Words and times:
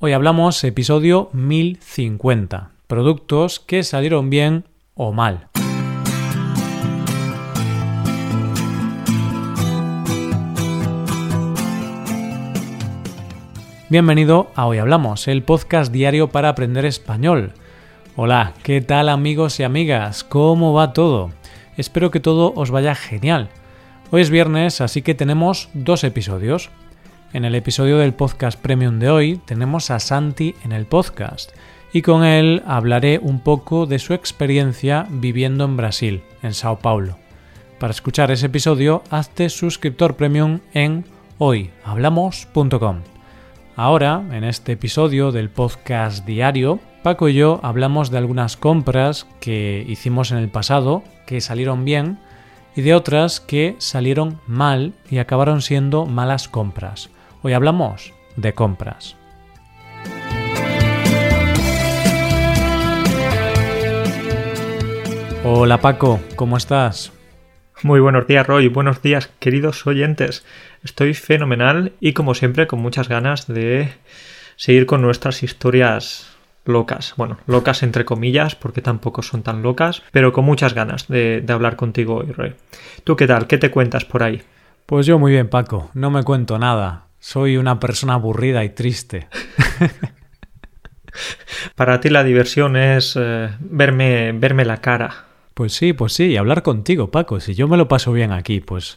Hoy 0.00 0.12
hablamos 0.12 0.62
episodio 0.62 1.28
1050, 1.32 2.70
productos 2.86 3.58
que 3.58 3.82
salieron 3.82 4.30
bien 4.30 4.64
o 4.94 5.12
mal. 5.12 5.48
Bienvenido 13.88 14.52
a 14.54 14.68
Hoy 14.68 14.78
Hablamos, 14.78 15.26
el 15.26 15.42
podcast 15.42 15.90
diario 15.90 16.28
para 16.28 16.50
aprender 16.50 16.84
español. 16.84 17.54
Hola, 18.14 18.54
¿qué 18.62 18.80
tal 18.80 19.08
amigos 19.08 19.58
y 19.58 19.64
amigas? 19.64 20.22
¿Cómo 20.22 20.74
va 20.74 20.92
todo? 20.92 21.32
Espero 21.76 22.12
que 22.12 22.20
todo 22.20 22.52
os 22.54 22.70
vaya 22.70 22.94
genial. 22.94 23.48
Hoy 24.12 24.22
es 24.22 24.30
viernes, 24.30 24.80
así 24.80 25.02
que 25.02 25.16
tenemos 25.16 25.70
dos 25.74 26.04
episodios. 26.04 26.70
En 27.34 27.44
el 27.44 27.54
episodio 27.54 27.98
del 27.98 28.14
podcast 28.14 28.58
premium 28.58 28.98
de 28.98 29.10
hoy 29.10 29.36
tenemos 29.44 29.90
a 29.90 29.98
Santi 29.98 30.54
en 30.64 30.72
el 30.72 30.86
podcast 30.86 31.52
y 31.92 32.00
con 32.00 32.24
él 32.24 32.62
hablaré 32.66 33.18
un 33.18 33.40
poco 33.40 33.84
de 33.84 33.98
su 33.98 34.14
experiencia 34.14 35.06
viviendo 35.10 35.66
en 35.66 35.76
Brasil, 35.76 36.22
en 36.42 36.54
Sao 36.54 36.78
Paulo. 36.78 37.18
Para 37.78 37.90
escuchar 37.90 38.30
ese 38.30 38.46
episodio, 38.46 39.02
hazte 39.10 39.50
suscriptor 39.50 40.16
premium 40.16 40.60
en 40.72 41.04
hoyhablamos.com. 41.36 43.00
Ahora, 43.76 44.24
en 44.32 44.44
este 44.44 44.72
episodio 44.72 45.30
del 45.30 45.50
podcast 45.50 46.24
diario, 46.24 46.80
Paco 47.02 47.28
y 47.28 47.34
yo 47.34 47.60
hablamos 47.62 48.10
de 48.10 48.16
algunas 48.16 48.56
compras 48.56 49.26
que 49.38 49.84
hicimos 49.86 50.32
en 50.32 50.38
el 50.38 50.48
pasado, 50.48 51.04
que 51.26 51.42
salieron 51.42 51.84
bien, 51.84 52.18
y 52.74 52.80
de 52.80 52.94
otras 52.94 53.40
que 53.40 53.76
salieron 53.76 54.40
mal 54.46 54.94
y 55.10 55.18
acabaron 55.18 55.60
siendo 55.60 56.06
malas 56.06 56.48
compras. 56.48 57.10
Hoy 57.42 57.52
hablamos 57.52 58.12
de 58.34 58.52
compras. 58.52 59.16
Hola 65.44 65.78
Paco, 65.78 66.18
¿cómo 66.34 66.56
estás? 66.56 67.12
Muy 67.84 68.00
buenos 68.00 68.26
días 68.26 68.44
Roy, 68.44 68.66
buenos 68.66 69.02
días 69.02 69.30
queridos 69.38 69.86
oyentes. 69.86 70.44
Estoy 70.82 71.14
fenomenal 71.14 71.92
y 72.00 72.12
como 72.12 72.34
siempre 72.34 72.66
con 72.66 72.80
muchas 72.80 73.08
ganas 73.08 73.46
de 73.46 73.92
seguir 74.56 74.86
con 74.86 75.00
nuestras 75.00 75.44
historias 75.44 76.36
locas. 76.64 77.14
Bueno, 77.16 77.38
locas 77.46 77.84
entre 77.84 78.04
comillas 78.04 78.56
porque 78.56 78.82
tampoco 78.82 79.22
son 79.22 79.44
tan 79.44 79.62
locas, 79.62 80.02
pero 80.10 80.32
con 80.32 80.44
muchas 80.44 80.74
ganas 80.74 81.06
de, 81.06 81.44
hablar 81.48 81.76
contigo 81.76 82.16
hoy 82.16 82.32
Roy. 82.32 82.54
¿Tú 83.04 83.14
qué 83.14 83.28
tal? 83.28 83.46
¿Qué 83.46 83.58
te 83.58 83.70
cuentas 83.70 84.04
por 84.04 84.24
ahí? 84.24 84.42
Pues 84.86 85.06
yo 85.06 85.20
muy 85.20 85.30
bien 85.30 85.48
Paco, 85.48 85.90
no 85.94 86.10
me 86.10 86.24
cuento 86.24 86.58
nada. 86.58 87.07
Soy 87.18 87.56
una 87.56 87.80
persona 87.80 88.14
aburrida 88.14 88.64
y 88.64 88.70
triste. 88.70 89.28
Para 91.74 92.00
ti 92.00 92.10
la 92.10 92.24
diversión 92.24 92.76
es 92.76 93.14
eh, 93.18 93.50
verme, 93.60 94.32
verme 94.32 94.64
la 94.64 94.78
cara. 94.78 95.26
Pues 95.54 95.72
sí, 95.72 95.92
pues 95.92 96.12
sí, 96.12 96.26
y 96.26 96.36
hablar 96.36 96.62
contigo, 96.62 97.10
Paco. 97.10 97.40
Si 97.40 97.54
yo 97.54 97.66
me 97.66 97.76
lo 97.76 97.88
paso 97.88 98.12
bien 98.12 98.30
aquí, 98.30 98.60
pues, 98.60 98.96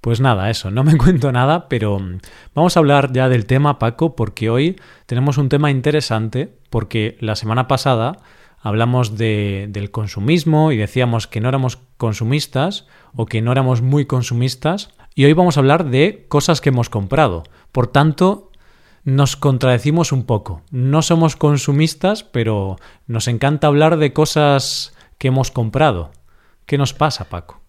pues 0.00 0.20
nada, 0.20 0.50
eso. 0.50 0.70
No 0.70 0.84
me 0.84 0.96
cuento 0.98 1.32
nada, 1.32 1.68
pero 1.68 1.98
mm, 1.98 2.18
vamos 2.54 2.76
a 2.76 2.80
hablar 2.80 3.12
ya 3.12 3.28
del 3.28 3.46
tema, 3.46 3.80
Paco, 3.80 4.14
porque 4.14 4.48
hoy 4.48 4.76
tenemos 5.06 5.36
un 5.38 5.48
tema 5.48 5.70
interesante, 5.70 6.54
porque 6.70 7.16
la 7.20 7.34
semana 7.34 7.66
pasada 7.66 8.18
hablamos 8.60 9.16
de, 9.16 9.66
del 9.68 9.90
consumismo 9.90 10.72
y 10.72 10.76
decíamos 10.76 11.26
que 11.26 11.40
no 11.40 11.48
éramos 11.48 11.78
consumistas 11.96 12.86
o 13.14 13.26
que 13.26 13.42
no 13.42 13.52
éramos 13.52 13.82
muy 13.82 14.06
consumistas 14.06 14.90
y 15.16 15.24
hoy 15.24 15.32
vamos 15.32 15.56
a 15.56 15.60
hablar 15.60 15.86
de 15.86 16.26
cosas 16.28 16.60
que 16.60 16.68
hemos 16.68 16.90
comprado. 16.90 17.42
Por 17.72 17.86
tanto, 17.86 18.52
nos 19.02 19.34
contradecimos 19.34 20.12
un 20.12 20.26
poco. 20.26 20.62
No 20.70 21.00
somos 21.00 21.36
consumistas, 21.36 22.22
pero 22.22 22.76
nos 23.06 23.26
encanta 23.26 23.66
hablar 23.66 23.96
de 23.96 24.12
cosas 24.12 24.94
que 25.16 25.28
hemos 25.28 25.50
comprado. 25.50 26.12
¿Qué 26.66 26.76
nos 26.76 26.92
pasa, 26.92 27.30
Paco? 27.30 27.62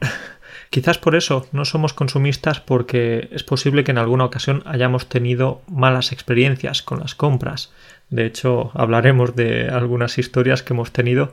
Quizás 0.70 0.98
por 0.98 1.14
eso 1.14 1.46
no 1.52 1.64
somos 1.64 1.92
consumistas 1.92 2.58
porque 2.58 3.28
es 3.30 3.44
posible 3.44 3.84
que 3.84 3.92
en 3.92 3.98
alguna 3.98 4.24
ocasión 4.24 4.64
hayamos 4.66 5.08
tenido 5.08 5.62
malas 5.68 6.10
experiencias 6.10 6.82
con 6.82 6.98
las 6.98 7.14
compras. 7.14 7.72
De 8.10 8.26
hecho, 8.26 8.72
hablaremos 8.74 9.36
de 9.36 9.68
algunas 9.68 10.18
historias 10.18 10.64
que 10.64 10.72
hemos 10.72 10.90
tenido 10.90 11.32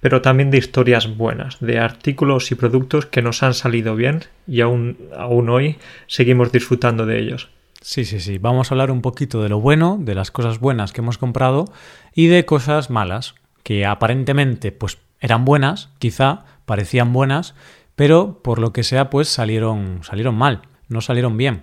pero 0.00 0.22
también 0.22 0.50
de 0.50 0.58
historias 0.58 1.16
buenas, 1.16 1.58
de 1.60 1.78
artículos 1.78 2.50
y 2.50 2.54
productos 2.54 3.06
que 3.06 3.22
nos 3.22 3.42
han 3.42 3.54
salido 3.54 3.96
bien 3.96 4.24
y 4.46 4.60
aún, 4.60 4.98
aún 5.16 5.48
hoy 5.48 5.76
seguimos 6.06 6.52
disfrutando 6.52 7.06
de 7.06 7.18
ellos. 7.18 7.50
Sí, 7.80 8.04
sí, 8.04 8.20
sí. 8.20 8.38
Vamos 8.38 8.70
a 8.70 8.74
hablar 8.74 8.90
un 8.90 9.00
poquito 9.00 9.42
de 9.42 9.48
lo 9.48 9.60
bueno, 9.60 9.96
de 10.00 10.14
las 10.14 10.30
cosas 10.30 10.58
buenas 10.58 10.92
que 10.92 11.00
hemos 11.00 11.18
comprado 11.18 11.66
y 12.14 12.26
de 12.26 12.44
cosas 12.44 12.90
malas, 12.90 13.34
que 13.62 13.86
aparentemente 13.86 14.72
pues 14.72 14.98
eran 15.20 15.44
buenas, 15.44 15.90
quizá 15.98 16.44
parecían 16.64 17.12
buenas, 17.12 17.54
pero 17.94 18.40
por 18.42 18.58
lo 18.58 18.72
que 18.72 18.82
sea 18.82 19.08
pues 19.08 19.28
salieron 19.28 20.00
salieron 20.02 20.34
mal, 20.34 20.62
no 20.88 21.00
salieron 21.00 21.36
bien. 21.36 21.62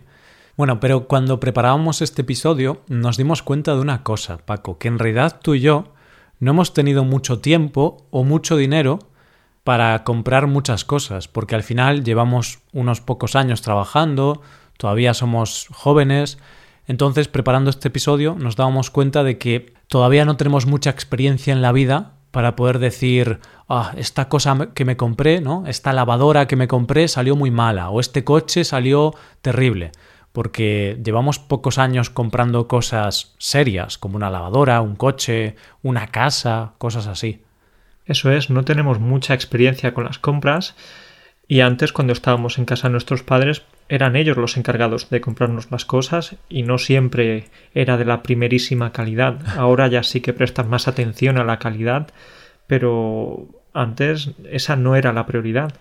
Bueno, 0.55 0.79
pero 0.79 1.07
cuando 1.07 1.39
preparábamos 1.39 2.01
este 2.01 2.21
episodio 2.21 2.83
nos 2.87 3.17
dimos 3.17 3.41
cuenta 3.41 3.73
de 3.73 3.81
una 3.81 4.03
cosa, 4.03 4.37
Paco, 4.37 4.77
que 4.77 4.87
en 4.87 4.99
realidad 4.99 5.39
tú 5.41 5.55
y 5.55 5.61
yo 5.61 5.93
no 6.43 6.51
hemos 6.51 6.73
tenido 6.73 7.03
mucho 7.03 7.39
tiempo 7.39 8.05
o 8.11 8.23
mucho 8.23 8.57
dinero 8.57 8.99
para 9.63 10.03
comprar 10.03 10.47
muchas 10.47 10.83
cosas, 10.83 11.27
porque 11.27 11.55
al 11.55 11.63
final 11.63 12.03
llevamos 12.03 12.59
unos 12.73 13.01
pocos 13.01 13.35
años 13.35 13.61
trabajando, 13.61 14.41
todavía 14.77 15.13
somos 15.13 15.67
jóvenes, 15.71 16.37
entonces 16.85 17.29
preparando 17.29 17.69
este 17.69 17.87
episodio 17.87 18.35
nos 18.37 18.57
dábamos 18.57 18.89
cuenta 18.89 19.23
de 19.23 19.37
que 19.37 19.73
todavía 19.87 20.25
no 20.25 20.35
tenemos 20.35 20.65
mucha 20.65 20.89
experiencia 20.89 21.53
en 21.53 21.61
la 21.61 21.71
vida 21.71 22.13
para 22.31 22.55
poder 22.55 22.79
decir, 22.79 23.39
ah, 23.69 23.93
esta 23.95 24.27
cosa 24.27 24.69
que 24.73 24.85
me 24.85 24.97
compré, 24.97 25.39
¿no? 25.39 25.65
Esta 25.67 25.93
lavadora 25.93 26.47
que 26.47 26.55
me 26.55 26.67
compré 26.67 27.07
salió 27.07 27.35
muy 27.35 27.51
mala 27.51 27.89
o 27.89 27.99
este 27.99 28.23
coche 28.23 28.63
salió 28.65 29.13
terrible 29.41 29.91
porque 30.33 30.99
llevamos 31.03 31.39
pocos 31.39 31.77
años 31.77 32.09
comprando 32.09 32.67
cosas 32.67 33.35
serias, 33.37 33.97
como 33.97 34.17
una 34.17 34.31
lavadora, 34.31 34.81
un 34.81 34.95
coche, 34.95 35.55
una 35.83 36.07
casa, 36.07 36.73
cosas 36.79 37.07
así. 37.07 37.43
Eso 38.05 38.31
es, 38.31 38.49
no 38.49 38.65
tenemos 38.65 38.99
mucha 38.99 39.33
experiencia 39.33 39.93
con 39.93 40.03
las 40.03 40.19
compras 40.19 40.75
y 41.47 41.61
antes 41.61 41.93
cuando 41.93 42.13
estábamos 42.13 42.57
en 42.57 42.65
casa 42.65 42.87
de 42.87 42.93
nuestros 42.93 43.21
padres 43.21 43.63
eran 43.89 44.15
ellos 44.15 44.37
los 44.37 44.57
encargados 44.57 45.09
de 45.09 45.21
comprarnos 45.21 45.69
las 45.71 45.85
cosas 45.85 46.35
y 46.49 46.63
no 46.63 46.77
siempre 46.79 47.45
era 47.73 47.97
de 47.97 48.05
la 48.05 48.23
primerísima 48.23 48.91
calidad. 48.91 49.39
Ahora 49.57 49.87
ya 49.87 50.03
sí 50.03 50.19
que 50.19 50.33
prestan 50.33 50.69
más 50.69 50.87
atención 50.87 51.37
a 51.37 51.43
la 51.43 51.59
calidad, 51.59 52.07
pero 52.65 53.47
antes 53.73 54.31
esa 54.49 54.75
no 54.75 54.95
era 54.95 55.13
la 55.13 55.25
prioridad. 55.25 55.73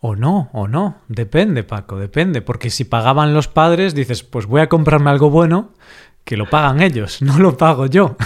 O 0.00 0.14
no, 0.14 0.50
o 0.52 0.68
no. 0.68 0.98
Depende, 1.08 1.62
Paco, 1.62 1.98
depende. 1.98 2.42
Porque 2.42 2.70
si 2.70 2.84
pagaban 2.84 3.34
los 3.34 3.48
padres, 3.48 3.94
dices, 3.94 4.22
pues 4.22 4.46
voy 4.46 4.60
a 4.60 4.68
comprarme 4.68 5.10
algo 5.10 5.30
bueno, 5.30 5.72
que 6.24 6.36
lo 6.36 6.48
pagan 6.50 6.82
ellos, 6.82 7.22
no 7.22 7.38
lo 7.38 7.56
pago 7.56 7.86
yo. 7.86 8.16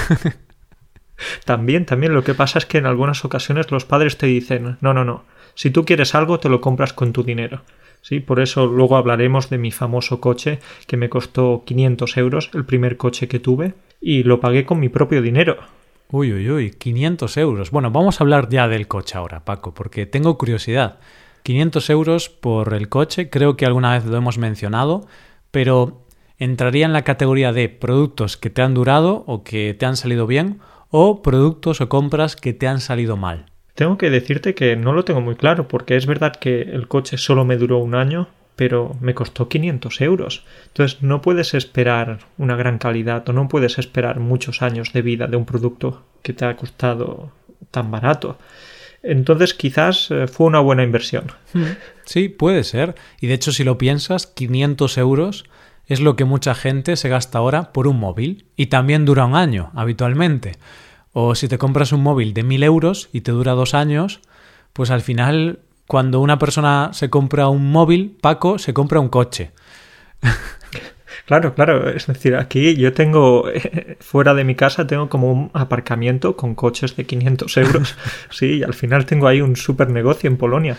también, 1.45 1.87
también 1.87 2.15
lo 2.15 2.25
que 2.25 2.35
pasa 2.35 2.59
es 2.59 2.67
que 2.67 2.79
en 2.79 2.87
algunas 2.87 3.25
ocasiones 3.25 3.71
los 3.71 3.85
padres 3.85 4.19
te 4.19 4.27
dicen, 4.27 4.79
no, 4.81 4.95
no, 4.95 5.05
no. 5.05 5.25
Si 5.55 5.71
tú 5.71 5.85
quieres 5.85 6.15
algo, 6.15 6.41
te 6.41 6.49
lo 6.49 6.61
compras 6.61 6.93
con 6.93 7.13
tu 7.13 7.23
dinero. 7.23 7.63
Sí, 8.03 8.21
por 8.21 8.41
eso 8.41 8.67
luego 8.67 8.97
hablaremos 8.97 9.51
de 9.51 9.59
mi 9.59 9.71
famoso 9.71 10.21
coche 10.21 10.59
que 10.87 10.97
me 10.97 11.11
costó 11.11 11.65
500 11.67 12.17
euros, 12.17 12.51
el 12.55 12.65
primer 12.65 12.97
coche 12.97 13.29
que 13.29 13.41
tuve, 13.41 13.75
y 14.01 14.23
lo 14.23 14.41
pagué 14.41 14.65
con 14.65 14.81
mi 14.81 14.89
propio 14.89 15.21
dinero. 15.21 15.59
Uy, 16.11 16.33
uy, 16.33 16.51
uy, 16.51 16.71
500 16.71 17.37
euros. 17.37 17.71
Bueno, 17.71 17.91
vamos 17.91 18.21
a 18.21 18.25
hablar 18.25 18.49
ya 18.49 18.69
del 18.69 18.89
coche 18.89 19.19
ahora, 19.19 19.45
Paco, 19.45 19.75
porque 19.75 20.07
tengo 20.07 20.39
curiosidad. 20.39 20.99
500 21.43 21.91
euros 21.91 22.29
por 22.29 22.75
el 22.75 22.89
coche, 22.89 23.31
creo 23.31 23.57
que 23.57 23.67
alguna 23.67 23.93
vez 23.93 24.05
lo 24.05 24.17
hemos 24.17 24.39
mencionado, 24.39 25.07
pero 25.51 26.05
entraría 26.39 26.87
en 26.87 26.93
la 26.93 27.05
categoría 27.05 27.53
de 27.53 27.69
productos 27.69 28.37
que 28.37 28.51
te 28.51 28.63
han 28.63 28.75
durado 28.75 29.25
o 29.27 29.45
que 29.45 29.75
te 29.75 29.87
han 29.87 29.97
salido 29.97 30.27
bien 30.27 30.61
o 30.89 31.23
productos 31.23 31.81
o 31.81 31.89
compras 31.89 32.37
que 32.37 32.53
te 32.53 32.67
han 32.67 32.81
salido 32.81 33.17
mal. 33.17 33.47
Tengo 33.75 33.97
que 33.97 34.11
decirte 34.11 34.55
que 34.55 34.77
no 34.77 34.93
lo 34.93 35.05
tengo 35.05 35.21
muy 35.21 35.37
claro 35.37 35.69
porque 35.69 35.97
es 35.97 36.07
verdad 36.07 36.35
que 36.37 36.63
el 36.63 36.89
coche 36.89 37.17
solo 37.17 37.45
me 37.45 37.57
duró 37.57 37.79
un 37.79 37.95
año, 37.95 38.29
pero 38.57 38.97
me 39.01 39.15
costó 39.15 39.49
500 39.49 40.01
euros. 40.03 40.45
Entonces 40.67 41.03
no 41.03 41.23
puedes 41.23 41.55
esperar 41.55 42.19
una 42.37 42.57
gran 42.57 42.79
calidad 42.79 43.27
o 43.29 43.33
no 43.33 43.49
puedes 43.49 43.79
esperar 43.79 44.21
muchos 44.21 44.61
años 44.63 44.93
de 44.93 45.03
vida 45.03 45.29
de 45.29 45.37
un 45.37 45.47
producto 45.47 46.03
que 46.23 46.33
te 46.33 46.45
ha 46.45 46.57
costado 46.57 47.31
tan 47.71 47.91
barato. 47.91 48.39
Entonces 49.03 49.55
quizás 49.55 50.11
eh, 50.11 50.27
fue 50.27 50.47
una 50.47 50.61
buena 50.61 50.83
inversión. 50.83 51.33
Hmm. 51.53 51.65
Sí, 52.05 52.29
puede 52.29 52.65
ser. 52.65 52.95
Y 53.21 53.27
de 53.27 53.35
hecho, 53.35 53.53
si 53.53 53.65
lo 53.65 53.79
piensas, 53.79 54.27
500 54.27 54.99
euros 54.99 55.45
es 55.87 56.01
lo 56.01 56.17
que 56.17 56.25
mucha 56.25 56.55
gente 56.55 56.97
se 56.97 57.09
gasta 57.09 57.39
ahora 57.39 57.73
por 57.73 57.89
un 57.89 57.99
móvil. 57.99 58.47
Y 58.57 58.67
también 58.67 59.05
dura 59.05 59.25
un 59.25 59.35
año, 59.35 59.71
habitualmente. 59.75 60.57
O 61.13 61.35
si 61.35 61.49
te 61.49 61.59
compras 61.59 61.93
un 61.93 62.03
móvil 62.03 62.35
de 62.35 62.43
1000 62.43 62.63
euros 62.63 63.09
y 63.13 63.23
te 63.23 63.33
dura 63.33 63.53
dos 63.53 63.75
años, 63.75 64.21
pues 64.73 64.91
al 64.91 65.01
final, 65.01 65.61
cuando 65.87 66.21
una 66.21 66.39
persona 66.39 66.91
se 66.93 67.11
compra 67.11 67.49
un 67.49 67.73
móvil, 67.73 68.17
Paco 68.21 68.59
se 68.59 68.75
compra 68.75 69.01
un 69.01 69.09
coche. 69.09 69.53
Claro, 71.27 71.55
claro. 71.55 71.89
Es 71.91 72.07
decir, 72.07 72.37
aquí 72.37 72.77
yo 72.77 72.93
tengo, 72.93 73.45
fuera 74.01 74.35
de 74.35 74.45
mi 74.45 74.55
casa, 74.55 74.87
tengo 74.87 75.09
como 75.09 75.33
un 75.33 75.51
aparcamiento 75.55 76.37
con 76.37 76.55
coches 76.55 76.97
de 76.97 77.05
500 77.05 77.57
euros. 77.57 77.97
Sí, 78.31 78.59
y 78.59 78.63
al 78.63 78.75
final 78.75 79.07
tengo 79.07 79.27
ahí 79.27 79.41
un 79.41 79.57
super 79.57 79.91
negocio 79.91 80.29
en 80.29 80.37
Polonia. 80.37 80.77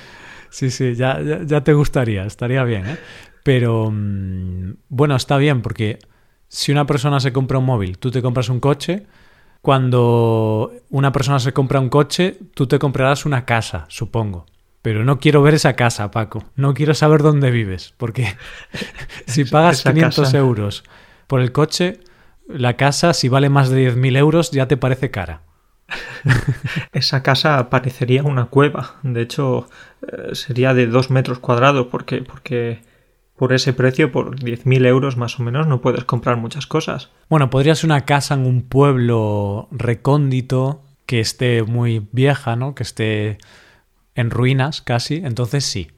Sí, 0.49 0.69
sí, 0.69 0.95
ya, 0.95 1.19
ya, 1.45 1.61
te 1.61 1.73
gustaría, 1.73 2.25
estaría 2.25 2.63
bien, 2.63 2.85
¿eh? 2.85 2.97
Pero 3.43 3.89
mm, 3.91 4.73
bueno, 4.89 5.15
está 5.15 5.37
bien 5.37 5.61
porque 5.61 5.99
si 6.47 6.71
una 6.71 6.85
persona 6.85 7.19
se 7.19 7.31
compra 7.31 7.57
un 7.59 7.65
móvil, 7.65 7.97
tú 7.97 8.11
te 8.11 8.21
compras 8.21 8.49
un 8.49 8.59
coche, 8.59 9.05
cuando 9.61 10.71
una 10.89 11.11
persona 11.11 11.39
se 11.39 11.53
compra 11.53 11.79
un 11.79 11.89
coche, 11.89 12.37
tú 12.53 12.67
te 12.67 12.79
comprarás 12.79 13.25
una 13.25 13.45
casa, 13.45 13.85
supongo. 13.87 14.45
Pero 14.81 15.05
no 15.05 15.19
quiero 15.19 15.41
ver 15.41 15.53
esa 15.53 15.73
casa, 15.73 16.11
Paco. 16.11 16.43
No 16.55 16.73
quiero 16.73 16.93
saber 16.93 17.21
dónde 17.21 17.51
vives. 17.51 17.93
Porque 17.97 18.35
si 19.27 19.45
pagas 19.45 19.83
500 19.83 20.33
euros 20.33 20.83
por 21.27 21.41
el 21.41 21.51
coche, 21.51 21.99
la 22.47 22.75
casa, 22.77 23.13
si 23.13 23.29
vale 23.29 23.49
más 23.49 23.69
de 23.69 23.93
10.000 23.93 24.17
euros, 24.17 24.51
ya 24.51 24.67
te 24.67 24.77
parece 24.77 25.11
cara. 25.11 25.43
Esa 26.93 27.23
casa 27.23 27.69
parecería 27.69 28.23
una 28.23 28.45
cueva. 28.45 28.95
De 29.03 29.21
hecho, 29.21 29.69
eh, 30.01 30.33
sería 30.35 30.73
de 30.73 30.87
dos 30.87 31.09
metros 31.09 31.39
cuadrados 31.39 31.87
porque, 31.91 32.21
porque 32.21 32.81
por 33.35 33.53
ese 33.53 33.73
precio, 33.73 34.11
por 34.11 34.39
10.000 34.39 34.85
euros 34.85 35.17
más 35.17 35.39
o 35.39 35.43
menos, 35.43 35.67
no 35.67 35.81
puedes 35.81 36.03
comprar 36.05 36.37
muchas 36.37 36.67
cosas. 36.67 37.09
Bueno, 37.29 37.49
podría 37.49 37.75
ser 37.75 37.87
una 37.87 38.05
casa 38.05 38.33
en 38.33 38.45
un 38.45 38.61
pueblo 38.61 39.67
recóndito 39.71 40.83
que 41.05 41.19
esté 41.19 41.63
muy 41.63 42.07
vieja, 42.11 42.55
¿no? 42.55 42.75
Que 42.75 42.83
esté 42.83 43.37
en 44.15 44.29
ruinas 44.29 44.81
casi, 44.81 45.21
entonces 45.23 45.65
sí. 45.65 45.91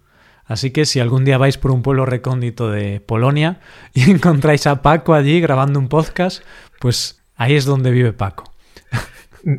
Así 0.45 0.71
que 0.71 0.85
si 0.85 0.99
algún 0.99 1.23
día 1.23 1.37
vais 1.37 1.57
por 1.57 1.71
un 1.71 1.81
pueblo 1.81 2.05
recóndito 2.05 2.69
de 2.69 2.99
Polonia 2.99 3.59
y 3.93 4.09
encontráis 4.11 4.67
a 4.67 4.81
Paco 4.81 5.13
allí 5.13 5.39
grabando 5.39 5.79
un 5.79 5.89
podcast, 5.89 6.43
pues 6.79 7.23
ahí 7.35 7.55
es 7.55 7.65
donde 7.65 7.91
vive 7.91 8.13
Paco. 8.13 8.53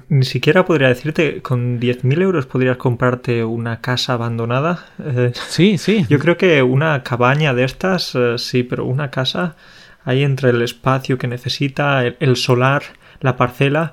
Ni 0.08 0.24
siquiera 0.24 0.64
podría 0.64 0.88
decirte, 0.88 1.42
con 1.42 1.78
10.000 1.78 2.22
euros 2.22 2.46
podrías 2.46 2.78
comprarte 2.78 3.44
una 3.44 3.82
casa 3.82 4.14
abandonada. 4.14 4.86
Eh, 4.98 5.32
sí, 5.34 5.76
sí. 5.76 6.06
Yo 6.08 6.18
creo 6.18 6.38
que 6.38 6.62
una 6.62 7.02
cabaña 7.02 7.52
de 7.52 7.64
estas, 7.64 8.14
eh, 8.14 8.36
sí, 8.38 8.62
pero 8.62 8.86
una 8.86 9.10
casa 9.10 9.56
ahí 10.04 10.22
entre 10.22 10.50
el 10.50 10.62
espacio 10.62 11.18
que 11.18 11.28
necesita, 11.28 12.06
el, 12.06 12.36
solar, 12.36 12.82
la 13.20 13.36
parcela, 13.36 13.92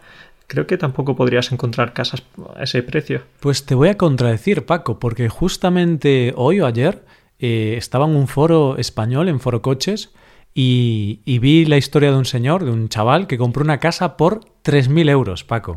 creo 0.51 0.67
que 0.67 0.77
tampoco 0.77 1.15
podrías 1.15 1.53
encontrar 1.53 1.93
casas 1.93 2.23
a 2.57 2.63
ese 2.63 2.83
precio. 2.83 3.21
Pues 3.39 3.65
te 3.65 3.73
voy 3.73 3.87
a 3.87 3.97
contradecir, 3.97 4.65
Paco, 4.65 4.99
porque 4.99 5.29
justamente 5.29 6.33
hoy 6.35 6.59
o 6.59 6.65
ayer 6.65 7.05
eh, 7.39 7.75
estaba 7.77 8.05
en 8.05 8.17
un 8.17 8.27
foro 8.27 8.75
español, 8.77 9.29
en 9.29 9.39
Foro 9.39 9.61
Coches, 9.61 10.11
y, 10.53 11.21
vi 11.39 11.63
la 11.63 11.77
historia 11.77 12.11
de 12.11 12.17
un 12.17 12.25
señor, 12.25 12.65
de 12.65 12.71
un 12.71 12.89
chaval, 12.89 13.27
que 13.27 13.37
compró 13.37 13.63
una 13.63 13.79
casa 13.79 14.17
por 14.17 14.41
3.000 14.65 15.09
euros, 15.09 15.45
Paco. 15.45 15.75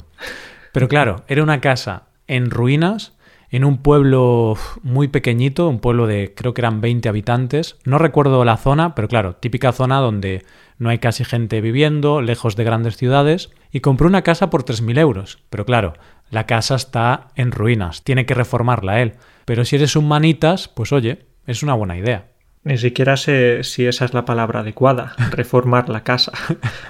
Pero 0.72 0.88
claro, 0.88 1.22
era 1.28 1.44
una 1.44 1.60
casa 1.60 2.08
en 2.26 2.50
ruinas, 2.50 3.13
en 3.54 3.64
un 3.64 3.78
pueblo 3.78 4.58
muy 4.82 5.06
pequeñito, 5.06 5.68
un 5.68 5.78
pueblo 5.78 6.08
de 6.08 6.34
creo 6.34 6.54
que 6.54 6.60
eran 6.60 6.80
20 6.80 7.08
habitantes. 7.08 7.76
No 7.84 7.98
recuerdo 7.98 8.44
la 8.44 8.56
zona, 8.56 8.96
pero 8.96 9.06
claro, 9.06 9.36
típica 9.36 9.70
zona 9.70 10.00
donde 10.00 10.42
no 10.78 10.88
hay 10.88 10.98
casi 10.98 11.24
gente 11.24 11.60
viviendo, 11.60 12.20
lejos 12.20 12.56
de 12.56 12.64
grandes 12.64 12.96
ciudades. 12.96 13.50
Y 13.70 13.78
compró 13.78 14.08
una 14.08 14.22
casa 14.22 14.50
por 14.50 14.64
3.000 14.64 14.98
euros. 14.98 15.38
Pero 15.50 15.64
claro, 15.64 15.94
la 16.30 16.46
casa 16.46 16.74
está 16.74 17.28
en 17.36 17.52
ruinas, 17.52 18.02
tiene 18.02 18.26
que 18.26 18.34
reformarla 18.34 19.00
él. 19.00 19.12
Pero 19.44 19.64
si 19.64 19.76
eres 19.76 19.94
un 19.94 20.08
manitas, 20.08 20.66
pues 20.66 20.92
oye, 20.92 21.26
es 21.46 21.62
una 21.62 21.74
buena 21.74 21.96
idea. 21.96 22.26
Ni 22.64 22.76
siquiera 22.76 23.16
sé 23.16 23.62
si 23.62 23.86
esa 23.86 24.04
es 24.04 24.14
la 24.14 24.24
palabra 24.24 24.60
adecuada, 24.60 25.14
reformar 25.30 25.88
la 25.88 26.02
casa. 26.02 26.32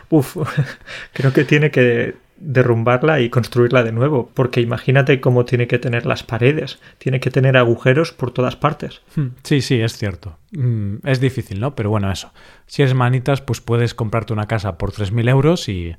Uf, 0.09 0.39
creo 1.13 1.35
que 1.35 1.45
tiene 1.45 1.71
que 1.71 2.24
derrumbarla 2.37 3.21
y 3.21 3.31
construirla 3.31 3.85
de 3.85 3.93
nuevo, 3.93 4.31
porque 4.35 4.61
imagínate 4.61 5.21
cómo 5.21 5.45
tiene 5.45 5.67
que 5.67 5.79
tener 5.79 6.05
las 6.07 6.23
paredes, 6.23 6.79
tiene 6.99 7.21
que 7.21 7.31
tener 7.31 7.57
agujeros 7.57 8.13
por 8.13 8.33
todas 8.33 8.57
partes. 8.57 9.03
Hmm, 9.15 9.29
sí, 9.43 9.61
sí, 9.61 9.81
es 9.81 9.97
cierto. 9.97 10.39
Mm, 10.53 10.97
es 11.05 11.21
difícil, 11.21 11.61
¿no? 11.61 11.75
Pero 11.75 11.91
bueno, 11.91 12.11
eso. 12.11 12.33
Si 12.67 12.83
eres 12.83 12.95
manitas, 12.95 13.41
pues 13.41 13.61
puedes 13.61 13.95
comprarte 13.95 14.33
una 14.33 14.47
casa 14.47 14.79
por 14.79 14.93
3.000 14.93 15.29
euros 15.29 15.69
y, 15.69 15.95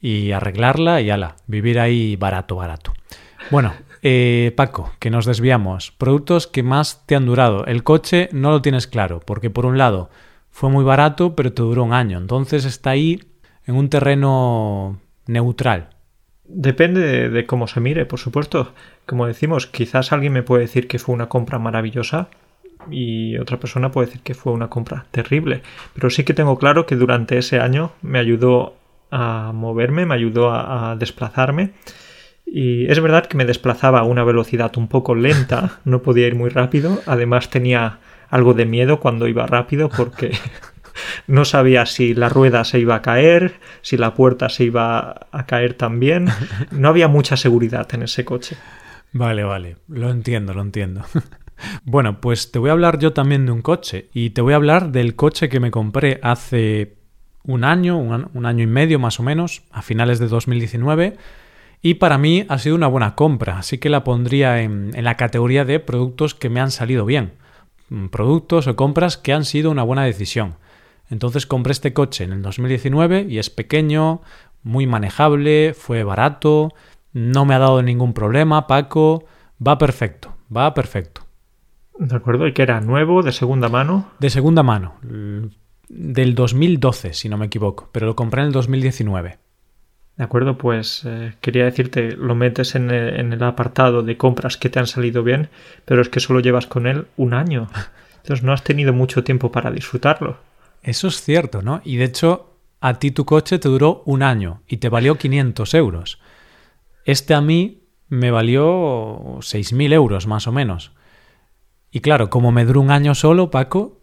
y 0.00 0.32
arreglarla 0.32 1.00
y 1.00 1.10
ala, 1.10 1.36
vivir 1.46 1.78
ahí 1.78 2.16
barato, 2.16 2.56
barato. 2.56 2.92
Bueno, 3.50 3.74
eh, 4.02 4.52
Paco, 4.56 4.92
que 4.98 5.10
nos 5.10 5.26
desviamos. 5.26 5.92
Productos 5.92 6.46
que 6.46 6.62
más 6.62 7.04
te 7.06 7.16
han 7.16 7.26
durado. 7.26 7.66
El 7.66 7.82
coche 7.82 8.28
no 8.32 8.50
lo 8.50 8.62
tienes 8.62 8.86
claro, 8.86 9.20
porque 9.20 9.50
por 9.50 9.66
un 9.66 9.78
lado 9.78 10.10
fue 10.50 10.70
muy 10.70 10.84
barato, 10.84 11.34
pero 11.36 11.52
te 11.52 11.62
duró 11.62 11.84
un 11.84 11.92
año. 11.92 12.18
Entonces 12.18 12.64
está 12.64 12.90
ahí 12.90 13.22
en 13.66 13.76
un 13.76 13.88
terreno 13.88 14.98
neutral. 15.26 15.90
Depende 16.44 17.30
de, 17.30 17.46
cómo 17.46 17.66
se 17.68 17.80
mire, 17.80 18.06
por 18.06 18.18
supuesto. 18.18 18.72
Como 19.06 19.26
decimos, 19.26 19.66
quizás 19.66 20.12
alguien 20.12 20.32
me 20.32 20.42
puede 20.42 20.62
decir 20.62 20.88
que 20.88 20.98
fue 20.98 21.14
una 21.14 21.28
compra 21.28 21.58
maravillosa 21.58 22.28
y 22.90 23.36
otra 23.38 23.60
persona 23.60 23.92
puede 23.92 24.06
decir 24.06 24.22
que 24.22 24.34
fue 24.34 24.52
una 24.52 24.68
compra 24.68 25.06
terrible. 25.10 25.62
Pero 25.94 26.10
sí 26.10 26.24
que 26.24 26.34
tengo 26.34 26.58
claro 26.58 26.86
que 26.86 26.96
durante 26.96 27.38
ese 27.38 27.60
año 27.60 27.92
me 28.02 28.18
ayudó 28.18 28.74
a 29.10 29.52
moverme, 29.54 30.06
me 30.06 30.14
ayudó 30.14 30.52
a 30.52 30.96
desplazarme 30.96 31.72
y 32.52 32.90
es 32.90 32.98
verdad 33.00 33.26
que 33.26 33.36
me 33.36 33.44
desplazaba 33.44 34.00
a 34.00 34.04
una 34.04 34.24
velocidad 34.24 34.76
un 34.76 34.88
poco 34.88 35.14
lenta, 35.14 35.78
no 35.84 36.02
podía 36.02 36.26
ir 36.26 36.34
muy 36.34 36.50
rápido, 36.50 37.00
además 37.06 37.48
tenía 37.48 38.00
algo 38.28 38.54
de 38.54 38.66
miedo 38.66 38.98
cuando 38.98 39.28
iba 39.28 39.46
rápido 39.46 39.88
porque 39.88 40.32
no 41.26 41.44
sabía 41.44 41.86
si 41.86 42.14
la 42.14 42.28
rueda 42.28 42.64
se 42.64 42.78
iba 42.78 42.96
a 42.96 43.02
caer, 43.02 43.60
si 43.82 43.96
la 43.96 44.14
puerta 44.14 44.48
se 44.48 44.64
iba 44.64 45.26
a 45.30 45.46
caer 45.46 45.74
también, 45.74 46.28
no 46.70 46.88
había 46.88 47.08
mucha 47.08 47.36
seguridad 47.36 47.88
en 47.94 48.02
ese 48.02 48.24
coche. 48.24 48.56
Vale, 49.12 49.42
vale, 49.42 49.76
lo 49.88 50.10
entiendo, 50.10 50.54
lo 50.54 50.62
entiendo. 50.62 51.04
Bueno, 51.84 52.22
pues 52.22 52.52
te 52.52 52.58
voy 52.58 52.70
a 52.70 52.72
hablar 52.72 52.98
yo 52.98 53.12
también 53.12 53.44
de 53.44 53.52
un 53.52 53.60
coche 53.60 54.08
y 54.14 54.30
te 54.30 54.40
voy 54.40 54.54
a 54.54 54.56
hablar 54.56 54.92
del 54.92 55.14
coche 55.14 55.50
que 55.50 55.60
me 55.60 55.70
compré 55.70 56.18
hace 56.22 56.96
un 57.44 57.64
año, 57.64 57.98
un, 57.98 58.46
año 58.46 58.62
y 58.62 58.66
medio 58.66 58.98
más 58.98 59.20
o 59.20 59.22
menos, 59.22 59.62
a 59.70 59.82
finales 59.82 60.18
de 60.18 60.28
2019 60.28 61.16
y 61.82 61.94
para 61.94 62.18
mí 62.18 62.44
ha 62.48 62.58
sido 62.58 62.74
una 62.74 62.86
buena 62.86 63.14
compra, 63.14 63.58
así 63.58 63.78
que 63.78 63.88
la 63.88 64.04
pondría 64.04 64.60
en, 64.60 64.92
la 65.02 65.16
categoría 65.16 65.64
de 65.64 65.80
productos 65.80 66.34
que 66.34 66.50
me 66.50 66.60
han 66.60 66.70
salido 66.70 67.06
bien, 67.06 67.32
mm, 67.88 68.06
productos 68.08 68.66
o 68.66 68.76
compras 68.76 69.16
que 69.16 69.32
han 69.32 69.44
sido 69.44 69.70
una 69.70 69.82
buena 69.82 70.04
decisión. 70.04 70.56
Entonces 71.10 71.46
compré 71.46 71.72
este 71.72 71.92
coche 71.92 72.24
en 72.24 72.32
el 72.32 72.42
2019 72.42 73.26
y 73.28 73.38
es 73.38 73.50
pequeño, 73.50 74.22
muy 74.62 74.86
manejable, 74.86 75.74
fue 75.74 76.04
barato, 76.04 76.72
no 77.12 77.44
me 77.44 77.54
ha 77.54 77.58
dado 77.58 77.82
ningún 77.82 78.14
problema, 78.14 78.66
Paco, 78.66 79.24
va 79.66 79.76
perfecto, 79.76 80.36
va 80.54 80.72
perfecto. 80.72 81.26
De 81.98 82.16
acuerdo, 82.16 82.46
¿y 82.46 82.54
que 82.54 82.62
era 82.62 82.80
nuevo, 82.80 83.22
de 83.22 83.32
segunda 83.32 83.68
mano? 83.68 84.10
De 84.20 84.30
segunda 84.30 84.62
mano, 84.62 84.94
del 85.88 86.34
2012, 86.34 87.12
si 87.12 87.28
no 87.28 87.36
me 87.36 87.46
equivoco, 87.46 87.90
pero 87.92 88.06
lo 88.06 88.16
compré 88.16 88.40
en 88.42 88.46
el 88.46 88.52
2019. 88.52 89.38
De 90.16 90.24
acuerdo, 90.24 90.58
pues 90.58 91.02
eh, 91.06 91.34
quería 91.40 91.64
decirte, 91.64 92.12
lo 92.12 92.34
metes 92.34 92.74
en 92.74 92.90
el, 92.90 93.42
apartado 93.42 94.02
de 94.02 94.16
compras 94.16 94.56
que 94.56 94.68
te 94.68 94.78
han 94.78 94.86
salido 94.86 95.22
bien, 95.22 95.48
pero 95.84 96.02
es 96.02 96.08
que 96.08 96.20
solo 96.20 96.40
llevas 96.40 96.66
con 96.66 96.86
él 96.86 97.06
un 97.16 97.32
año. 97.32 97.68
Entonces 98.18 98.44
no 98.44 98.52
has 98.52 98.62
tenido 98.62 98.92
mucho 98.92 99.24
tiempo 99.24 99.50
para 99.50 99.70
disfrutarlo. 99.70 100.36
Eso 100.82 101.08
es 101.08 101.22
cierto, 101.22 101.62
¿no? 101.62 101.80
Y 101.84 101.96
de 101.96 102.04
hecho, 102.04 102.54
a 102.80 102.98
ti 102.98 103.10
tu 103.10 103.24
coche 103.24 103.58
te 103.58 103.68
duró 103.68 104.02
un 104.06 104.22
año 104.22 104.62
y 104.66 104.78
te 104.78 104.88
valió 104.88 105.18
500 105.18 105.74
euros. 105.74 106.20
Este 107.04 107.34
a 107.34 107.40
mí 107.40 107.82
me 108.08 108.30
valió 108.30 109.38
6.000 109.38 109.92
euros 109.92 110.26
más 110.26 110.46
o 110.46 110.52
menos. 110.52 110.92
Y 111.90 112.00
claro, 112.00 112.30
como 112.30 112.52
me 112.52 112.64
duró 112.64 112.80
un 112.80 112.90
año 112.90 113.14
solo, 113.14 113.50
Paco, 113.50 114.00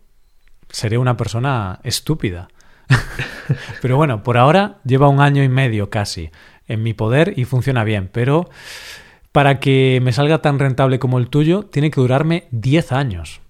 seré 0.69 0.97
una 0.97 1.17
persona 1.17 1.79
estúpida. 1.83 2.49
pero 3.81 3.97
bueno, 3.97 4.23
por 4.23 4.37
ahora 4.37 4.79
lleva 4.85 5.09
un 5.09 5.19
año 5.19 5.43
y 5.43 5.49
medio 5.49 5.89
casi 5.89 6.29
en 6.67 6.83
mi 6.83 6.93
poder 6.93 7.33
y 7.37 7.45
funciona 7.45 7.83
bien, 7.83 8.09
pero 8.11 8.49
para 9.31 9.59
que 9.59 9.99
me 10.01 10.13
salga 10.13 10.41
tan 10.41 10.59
rentable 10.59 10.99
como 10.99 11.17
el 11.17 11.29
tuyo, 11.29 11.63
tiene 11.63 11.91
que 11.91 12.01
durarme 12.01 12.47
10 12.51 12.91
años. 12.91 13.41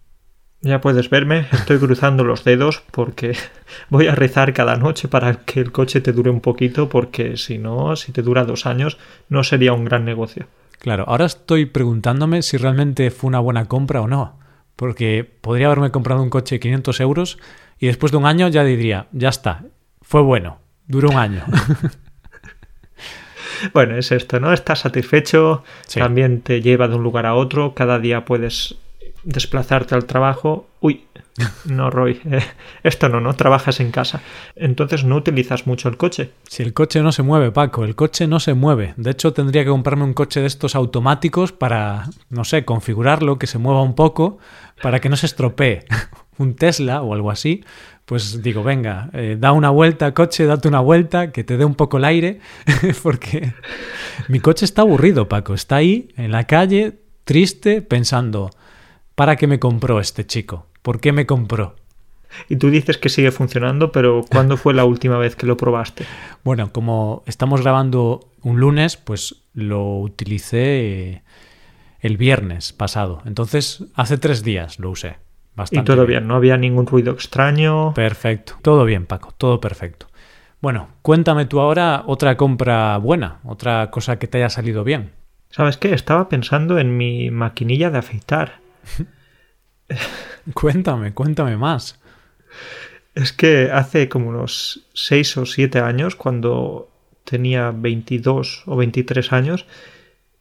Ya 0.62 0.82
puedes 0.82 1.10
verme, 1.12 1.46
estoy 1.52 1.78
cruzando 1.78 2.24
los 2.24 2.44
dedos 2.44 2.84
porque 2.92 3.36
voy 3.90 4.08
a 4.08 4.16
rezar 4.16 4.54
cada 4.54 4.76
noche 4.76 5.08
para 5.08 5.46
que 5.46 5.60
el 5.60 5.72
coche 5.72 6.02
te 6.02 6.14
dure 6.14 6.32
un 6.32 6.42
poquito, 6.42 6.90
porque 6.90 7.38
si 7.38 7.60
no, 7.60 7.96
si 7.96 8.12
te 8.12 8.24
dura 8.24 8.44
dos 8.44 8.66
años, 8.66 8.98
no 9.30 9.44
sería 9.44 9.74
un 9.74 9.86
gran 9.86 10.04
negocio. 10.04 10.48
Claro, 10.80 11.06
ahora 11.08 11.26
estoy 11.26 11.68
preguntándome 11.68 12.42
si 12.42 12.58
realmente 12.58 13.12
fue 13.12 13.28
una 13.28 13.40
buena 13.40 13.66
compra 13.66 14.02
o 14.02 14.08
no, 14.08 14.40
porque 14.76 15.30
podría 15.42 15.68
haberme 15.68 15.92
comprado 15.92 16.24
un 16.24 16.30
coche 16.30 16.56
de 16.56 16.60
500 16.60 17.00
euros 17.02 17.38
y 17.80 17.88
después 17.88 18.12
de 18.12 18.18
un 18.18 18.26
año 18.26 18.48
ya 18.48 18.64
diría, 18.64 19.08
ya 19.12 19.30
está, 19.30 19.64
fue 20.02 20.22
bueno, 20.22 20.60
duró 20.88 21.10
un 21.10 21.18
año. 21.18 21.44
bueno, 23.74 23.96
es 23.96 24.12
esto, 24.12 24.40
¿no? 24.40 24.54
Estás 24.54 24.80
satisfecho, 24.80 25.64
también 25.94 26.42
te 26.42 26.62
lleva 26.62 26.88
de 26.88 26.96
un 26.96 27.04
lugar 27.04 27.28
a 27.28 27.36
otro, 27.36 27.76
cada 27.76 28.00
día 28.00 28.26
puedes 28.26 28.76
desplazarte 29.28 29.94
al 29.94 30.06
trabajo, 30.06 30.68
uy, 30.80 31.06
no, 31.66 31.90
Roy, 31.90 32.22
eh, 32.32 32.40
esto 32.84 33.10
no, 33.10 33.20
no 33.20 33.36
trabajas 33.36 33.80
en 33.80 33.92
casa. 33.92 34.22
Entonces 34.56 35.04
no 35.04 35.18
utilizas 35.18 35.68
mucho 35.68 35.90
el 35.90 35.98
coche. 35.98 36.32
Si 36.48 36.64
el 36.64 36.74
coche 36.74 37.02
no 37.02 37.12
se 37.12 37.24
mueve, 37.24 37.52
Paco, 37.52 37.84
el 37.84 37.96
coche 37.96 38.26
no 38.26 38.40
se 38.40 38.54
mueve. 38.54 38.94
De 38.98 39.12
hecho, 39.12 39.34
tendría 39.34 39.64
que 39.64 39.70
comprarme 39.70 40.06
un 40.06 40.14
coche 40.14 40.40
de 40.40 40.48
estos 40.48 40.76
automáticos 40.76 41.52
para, 41.52 42.06
no 42.30 42.46
sé, 42.46 42.66
configurarlo, 42.66 43.38
que 43.38 43.48
se 43.48 43.58
mueva 43.58 43.84
un 43.84 43.96
poco, 43.96 44.40
para 44.82 45.00
que 45.00 45.10
no 45.10 45.18
se 45.18 45.26
estropee. 45.26 45.86
un 46.38 46.56
Tesla 46.56 47.02
o 47.02 47.14
algo 47.14 47.32
así, 47.32 47.64
pues 48.06 48.42
digo, 48.42 48.64
venga, 48.64 49.10
eh, 49.14 49.36
da 49.40 49.52
una 49.52 49.72
vuelta, 49.72 50.14
coche, 50.14 50.46
date 50.46 50.68
una 50.68 50.80
vuelta, 50.80 51.32
que 51.32 51.44
te 51.44 51.58
dé 51.58 51.66
un 51.66 51.76
poco 51.76 51.98
el 51.98 52.06
aire, 52.06 52.40
porque 53.04 53.54
mi 54.28 54.40
coche 54.40 54.66
está 54.66 54.84
aburrido, 54.84 55.28
Paco, 55.28 55.54
está 55.56 55.78
ahí 55.78 56.10
en 56.16 56.32
la 56.32 56.46
calle, 56.46 57.00
triste, 57.24 57.82
pensando, 57.82 58.52
¿para 59.18 59.36
qué 59.36 59.48
me 59.48 59.58
compró 59.58 60.00
este 60.00 60.28
chico? 60.28 60.68
¿Por 60.84 61.02
qué 61.02 61.12
me 61.12 61.26
compró? 61.26 61.76
Y 62.50 62.58
tú 62.58 62.70
dices 62.70 63.00
que 63.00 63.10
sigue 63.10 63.32
funcionando, 63.32 63.92
pero 63.92 64.24
¿cuándo 64.30 64.58
fue 64.58 64.76
la 64.76 64.86
última 64.86 65.18
vez 65.18 65.36
que 65.36 65.48
lo 65.48 65.58
probaste? 65.58 66.06
Bueno, 66.44 66.72
como 66.72 67.24
estamos 67.26 67.62
grabando 67.62 68.30
un 68.44 68.60
lunes, 68.60 68.96
pues 68.96 69.42
lo 69.56 69.98
utilicé 69.98 71.24
el 72.00 72.18
viernes 72.18 72.74
pasado. 72.74 73.24
Entonces, 73.26 73.86
hace 73.96 74.20
tres 74.20 74.44
días 74.44 74.78
lo 74.78 74.92
usé 74.92 75.18
y 75.72 75.82
todo 75.82 76.06
bien. 76.06 76.28
no 76.28 76.36
había 76.36 76.56
ningún 76.56 76.86
ruido 76.86 77.12
extraño. 77.12 77.96
Perfecto, 77.96 78.54
todo 78.62 78.86
bien, 78.86 79.08
Paco, 79.08 79.34
todo 79.36 79.60
perfecto. 79.60 80.06
Bueno, 80.62 80.90
cuéntame 81.02 81.46
tú 81.46 81.60
ahora 81.60 82.04
otra 82.06 82.38
compra 82.38 82.96
buena, 82.98 83.40
otra 83.46 83.90
cosa 83.90 84.20
que 84.20 84.28
te 84.28 84.38
haya 84.38 84.52
salido 84.52 84.84
bien. 84.84 85.14
¿Sabes 85.50 85.78
qué? 85.78 85.96
Estaba 85.96 86.30
pensando 86.30 86.78
en 86.78 86.98
mi 86.98 87.32
maquinilla 87.32 87.90
de 87.90 87.98
afeitar. 87.98 88.67
cuéntame, 90.54 91.14
cuéntame 91.14 91.58
más. 91.58 92.00
Es 93.16 93.34
que 93.34 93.72
hace 93.72 94.10
como 94.10 94.30
unos 94.30 94.88
6 94.94 95.38
o 95.38 95.46
7 95.46 95.80
años, 95.80 96.16
cuando 96.16 96.90
tenía 97.24 97.72
22 97.72 98.64
o 98.68 98.76
23 98.76 99.34
años, 99.34 99.66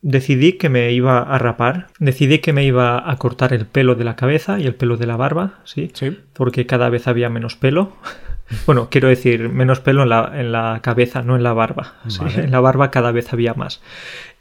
decidí 0.02 0.52
que 0.52 0.68
me 0.68 0.92
iba 0.92 1.20
a 1.20 1.38
rapar, 1.38 1.88
decidí 1.98 2.38
que 2.38 2.52
me 2.52 2.64
iba 2.64 3.10
a 3.10 3.16
cortar 3.16 3.52
el 3.52 3.66
pelo 3.66 3.94
de 3.94 4.04
la 4.04 4.14
cabeza 4.14 4.60
y 4.60 4.66
el 4.66 4.74
pelo 4.74 4.96
de 4.96 5.06
la 5.06 5.16
barba, 5.16 5.60
¿sí? 5.64 5.90
Sí. 5.94 6.16
Porque 6.32 6.66
cada 6.66 6.88
vez 6.88 7.08
había 7.08 7.28
menos 7.28 7.56
pelo. 7.56 7.92
Bueno, 8.64 8.90
quiero 8.90 9.08
decir, 9.08 9.48
menos 9.48 9.80
pelo 9.80 10.04
en 10.04 10.08
la, 10.08 10.30
en 10.32 10.52
la 10.52 10.78
cabeza, 10.80 11.22
no 11.22 11.34
en 11.34 11.42
la 11.42 11.52
barba. 11.52 11.94
En 12.36 12.52
la 12.52 12.60
barba 12.60 12.92
cada 12.92 13.10
vez 13.10 13.32
había 13.32 13.54
más. 13.54 13.82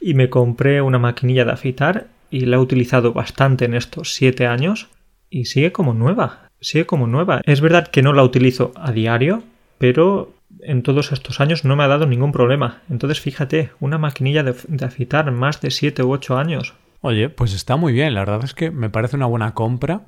Y 0.00 0.14
me 0.14 0.30
compré 0.30 0.80
una 0.80 1.00
maquinilla 1.00 1.44
de 1.44 1.50
afeitar 1.50 2.06
y 2.36 2.40
la 2.40 2.56
he 2.56 2.60
utilizado 2.60 3.14
bastante 3.14 3.64
en 3.64 3.72
estos 3.72 4.12
siete 4.12 4.46
años 4.46 4.88
y 5.30 5.46
sigue 5.46 5.72
como 5.72 5.94
nueva. 5.94 6.50
Sigue 6.60 6.84
como 6.84 7.06
nueva. 7.06 7.40
Es 7.44 7.62
verdad 7.62 7.88
que 7.88 8.02
no 8.02 8.12
la 8.12 8.24
utilizo 8.24 8.72
a 8.76 8.92
diario, 8.92 9.42
pero 9.78 10.34
en 10.60 10.82
todos 10.82 11.12
estos 11.12 11.40
años 11.40 11.64
no 11.64 11.76
me 11.76 11.84
ha 11.84 11.88
dado 11.88 12.06
ningún 12.06 12.32
problema. 12.32 12.82
Entonces, 12.90 13.20
fíjate, 13.20 13.70
una 13.80 13.96
maquinilla 13.96 14.42
de, 14.42 14.52
de 14.52 15.30
más 15.30 15.62
de 15.62 15.70
7 15.70 16.02
u 16.02 16.12
8 16.12 16.36
años. 16.36 16.74
Oye, 17.00 17.30
pues 17.30 17.54
está 17.54 17.76
muy 17.76 17.94
bien. 17.94 18.12
La 18.12 18.20
verdad 18.20 18.44
es 18.44 18.52
que 18.52 18.70
me 18.70 18.90
parece 18.90 19.16
una 19.16 19.26
buena 19.26 19.54
compra. 19.54 20.02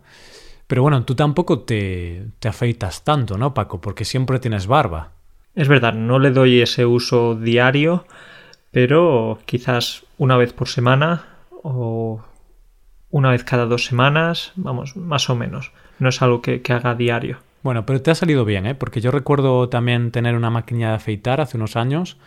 Pero 0.66 0.82
bueno, 0.82 1.04
tú 1.04 1.14
tampoco 1.14 1.60
te, 1.60 2.26
te 2.40 2.48
afeitas 2.48 3.04
tanto, 3.04 3.38
¿no, 3.38 3.54
Paco? 3.54 3.80
Porque 3.80 4.04
siempre 4.04 4.38
tienes 4.38 4.66
barba. 4.66 5.12
Es 5.54 5.66
verdad, 5.66 5.94
no 5.94 6.18
le 6.18 6.30
doy 6.30 6.60
ese 6.60 6.84
uso 6.84 7.36
diario, 7.36 8.04
pero 8.70 9.38
quizás 9.46 10.04
una 10.18 10.36
vez 10.36 10.52
por 10.52 10.68
semana 10.68 11.37
o 11.62 12.22
una 13.10 13.30
vez 13.30 13.44
cada 13.44 13.66
dos 13.66 13.84
semanas, 13.84 14.52
vamos, 14.56 14.96
más 14.96 15.30
o 15.30 15.36
menos. 15.36 15.72
No 15.98 16.08
es 16.08 16.20
algo 16.22 16.42
que, 16.42 16.62
que 16.62 16.72
haga 16.72 16.94
diario. 16.94 17.38
Bueno, 17.62 17.86
pero 17.86 18.00
te 18.00 18.10
ha 18.10 18.14
salido 18.14 18.44
bien, 18.44 18.66
¿eh? 18.66 18.74
Porque 18.74 19.00
yo 19.00 19.10
recuerdo 19.10 19.68
también 19.68 20.10
tener 20.10 20.36
una 20.36 20.50
máquina 20.50 20.90
de 20.90 20.94
afeitar 20.94 21.40
hace 21.40 21.56
unos 21.56 21.76
años 21.76 22.18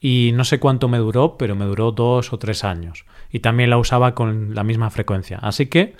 y 0.00 0.32
no 0.34 0.44
sé 0.44 0.58
cuánto 0.58 0.88
me 0.88 0.98
duró, 0.98 1.36
pero 1.36 1.54
me 1.54 1.66
duró 1.66 1.92
dos 1.92 2.32
o 2.32 2.38
tres 2.38 2.64
años. 2.64 3.04
Y 3.30 3.40
también 3.40 3.70
la 3.70 3.78
usaba 3.78 4.14
con 4.14 4.54
la 4.54 4.64
misma 4.64 4.90
frecuencia. 4.90 5.38
Así 5.38 5.66
que 5.66 5.94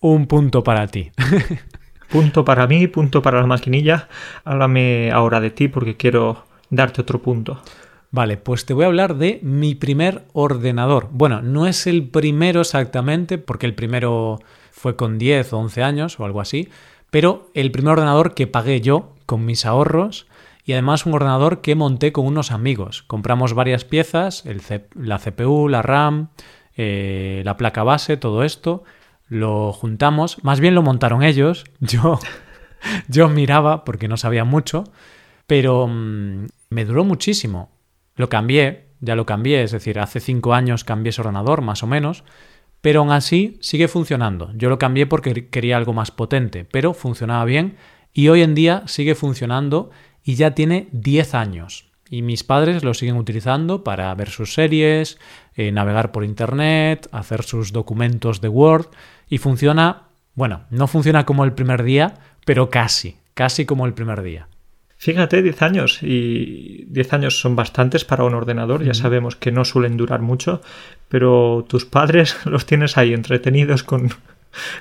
un 0.00 0.26
punto 0.26 0.62
para 0.62 0.86
ti. 0.88 1.10
punto 2.10 2.44
para 2.44 2.66
mí, 2.66 2.86
punto 2.86 3.22
para 3.22 3.40
la 3.40 3.46
maquinilla. 3.46 4.08
Háblame 4.44 5.10
ahora 5.10 5.40
de 5.40 5.50
ti 5.50 5.68
porque 5.68 5.96
quiero 5.96 6.44
darte 6.70 7.00
otro 7.00 7.20
punto. 7.22 7.60
Vale, 8.16 8.38
pues 8.38 8.64
te 8.64 8.72
voy 8.72 8.84
a 8.84 8.86
hablar 8.86 9.16
de 9.16 9.40
mi 9.42 9.74
primer 9.74 10.24
ordenador. 10.32 11.10
Bueno, 11.12 11.42
no 11.42 11.66
es 11.66 11.86
el 11.86 12.08
primero 12.08 12.62
exactamente, 12.62 13.36
porque 13.36 13.66
el 13.66 13.74
primero 13.74 14.38
fue 14.70 14.96
con 14.96 15.18
10 15.18 15.52
o 15.52 15.58
11 15.58 15.82
años 15.82 16.18
o 16.18 16.24
algo 16.24 16.40
así, 16.40 16.70
pero 17.10 17.50
el 17.52 17.70
primer 17.70 17.92
ordenador 17.92 18.32
que 18.32 18.46
pagué 18.46 18.80
yo 18.80 19.12
con 19.26 19.44
mis 19.44 19.66
ahorros 19.66 20.26
y 20.64 20.72
además 20.72 21.04
un 21.04 21.12
ordenador 21.12 21.60
que 21.60 21.74
monté 21.74 22.12
con 22.12 22.24
unos 22.24 22.52
amigos. 22.52 23.02
Compramos 23.02 23.52
varias 23.52 23.84
piezas, 23.84 24.46
el 24.46 24.62
la 24.94 25.18
CPU, 25.18 25.68
la 25.68 25.82
RAM, 25.82 26.30
eh, 26.74 27.42
la 27.44 27.58
placa 27.58 27.82
base, 27.82 28.16
todo 28.16 28.44
esto, 28.44 28.82
lo 29.28 29.74
juntamos, 29.74 30.42
más 30.42 30.58
bien 30.58 30.74
lo 30.74 30.80
montaron 30.80 31.22
ellos, 31.22 31.64
yo, 31.80 32.18
yo 33.08 33.28
miraba 33.28 33.84
porque 33.84 34.08
no 34.08 34.16
sabía 34.16 34.44
mucho, 34.44 34.84
pero 35.46 35.86
mm, 35.86 36.46
me 36.70 36.84
duró 36.86 37.04
muchísimo. 37.04 37.75
Lo 38.16 38.28
cambié, 38.28 38.86
ya 39.00 39.14
lo 39.14 39.26
cambié, 39.26 39.62
es 39.62 39.72
decir, 39.72 39.98
hace 39.98 40.20
cinco 40.20 40.54
años 40.54 40.84
cambié 40.84 41.10
ese 41.10 41.20
ordenador, 41.20 41.62
más 41.62 41.82
o 41.82 41.86
menos, 41.86 42.24
pero 42.80 43.00
aún 43.00 43.10
así 43.10 43.58
sigue 43.60 43.88
funcionando. 43.88 44.50
Yo 44.54 44.68
lo 44.68 44.78
cambié 44.78 45.06
porque 45.06 45.48
quería 45.48 45.76
algo 45.76 45.92
más 45.92 46.10
potente, 46.10 46.64
pero 46.64 46.94
funcionaba 46.94 47.44
bien 47.44 47.76
y 48.12 48.28
hoy 48.28 48.42
en 48.42 48.54
día 48.54 48.82
sigue 48.86 49.14
funcionando 49.14 49.90
y 50.24 50.34
ya 50.34 50.52
tiene 50.52 50.88
10 50.92 51.34
años. 51.34 51.90
Y 52.08 52.22
mis 52.22 52.44
padres 52.44 52.84
lo 52.84 52.94
siguen 52.94 53.16
utilizando 53.16 53.82
para 53.82 54.14
ver 54.14 54.30
sus 54.30 54.54
series, 54.54 55.18
eh, 55.54 55.72
navegar 55.72 56.12
por 56.12 56.24
Internet, 56.24 57.08
hacer 57.10 57.42
sus 57.42 57.72
documentos 57.72 58.40
de 58.40 58.48
Word 58.48 58.86
y 59.28 59.38
funciona, 59.38 60.04
bueno, 60.34 60.64
no 60.70 60.86
funciona 60.86 61.26
como 61.26 61.44
el 61.44 61.52
primer 61.52 61.82
día, 61.82 62.14
pero 62.44 62.70
casi, 62.70 63.16
casi 63.34 63.66
como 63.66 63.86
el 63.86 63.94
primer 63.94 64.22
día. 64.22 64.48
Fíjate, 65.06 65.40
10 65.40 65.62
años 65.62 66.02
y 66.02 66.84
10 66.88 67.12
años 67.12 67.38
son 67.38 67.54
bastantes 67.54 68.04
para 68.04 68.24
un 68.24 68.34
ordenador, 68.34 68.82
ya 68.82 68.92
sabemos 68.92 69.36
que 69.36 69.52
no 69.52 69.64
suelen 69.64 69.96
durar 69.96 70.20
mucho, 70.20 70.62
pero 71.08 71.64
tus 71.68 71.84
padres 71.84 72.36
los 72.44 72.66
tienes 72.66 72.98
ahí 72.98 73.14
entretenidos 73.14 73.84
con, 73.84 74.10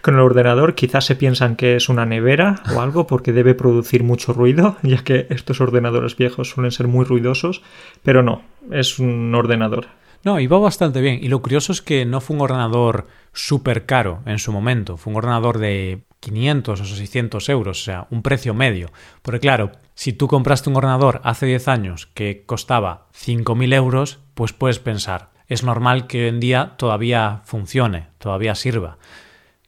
con 0.01 0.15
el 0.15 0.21
ordenador, 0.21 0.73
quizás 0.73 1.05
se 1.05 1.15
piensan 1.15 1.55
que 1.55 1.75
es 1.75 1.89
una 1.89 2.07
nevera 2.07 2.55
o 2.75 2.81
algo 2.81 3.05
porque 3.05 3.33
debe 3.33 3.53
producir 3.53 4.03
mucho 4.03 4.33
ruido, 4.33 4.77
ya 4.81 5.03
que 5.03 5.27
estos 5.29 5.61
ordenadores 5.61 6.17
viejos 6.17 6.49
suelen 6.49 6.71
ser 6.71 6.87
muy 6.87 7.05
ruidosos, 7.05 7.61
pero 8.01 8.23
no, 8.23 8.41
es 8.71 8.97
un 8.97 9.35
ordenador. 9.35 9.89
No, 10.23 10.39
iba 10.39 10.57
bastante 10.57 11.01
bien. 11.01 11.19
Y 11.21 11.27
lo 11.27 11.43
curioso 11.43 11.71
es 11.71 11.83
que 11.83 12.03
no 12.03 12.19
fue 12.19 12.35
un 12.35 12.41
ordenador 12.41 13.05
súper 13.31 13.85
caro 13.85 14.23
en 14.25 14.39
su 14.39 14.51
momento. 14.51 14.97
Fue 14.97 15.11
un 15.11 15.17
ordenador 15.17 15.59
de 15.59 16.01
500 16.19 16.81
o 16.81 16.83
600 16.83 17.49
euros, 17.49 17.79
o 17.79 17.83
sea, 17.83 18.07
un 18.09 18.23
precio 18.23 18.55
medio. 18.55 18.91
Porque 19.21 19.39
claro, 19.39 19.69
si 19.95 20.13
tú 20.13 20.27
compraste 20.27 20.69
un 20.69 20.75
ordenador 20.75 21.21
hace 21.23 21.45
10 21.45 21.67
años 21.67 22.07
que 22.13 22.43
costaba 22.45 23.07
5.000 23.13 23.73
euros, 23.73 24.19
pues 24.35 24.53
puedes 24.53 24.79
pensar, 24.79 25.31
es 25.47 25.63
normal 25.63 26.07
que 26.07 26.23
hoy 26.23 26.29
en 26.29 26.39
día 26.39 26.73
todavía 26.77 27.41
funcione, 27.45 28.07
todavía 28.17 28.55
sirva. 28.55 28.97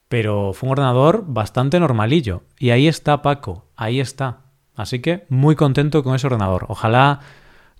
Pero 0.09 0.53
fue 0.53 0.67
un 0.67 0.71
ordenador 0.71 1.23
bastante 1.27 1.79
normalillo. 1.79 2.43
Y 2.57 2.69
ahí 2.69 2.87
está 2.87 3.21
Paco, 3.21 3.65
ahí 3.75 3.99
está. 3.99 4.39
Así 4.75 4.99
que 4.99 5.25
muy 5.29 5.55
contento 5.55 6.03
con 6.03 6.15
ese 6.15 6.27
ordenador. 6.27 6.65
Ojalá 6.69 7.19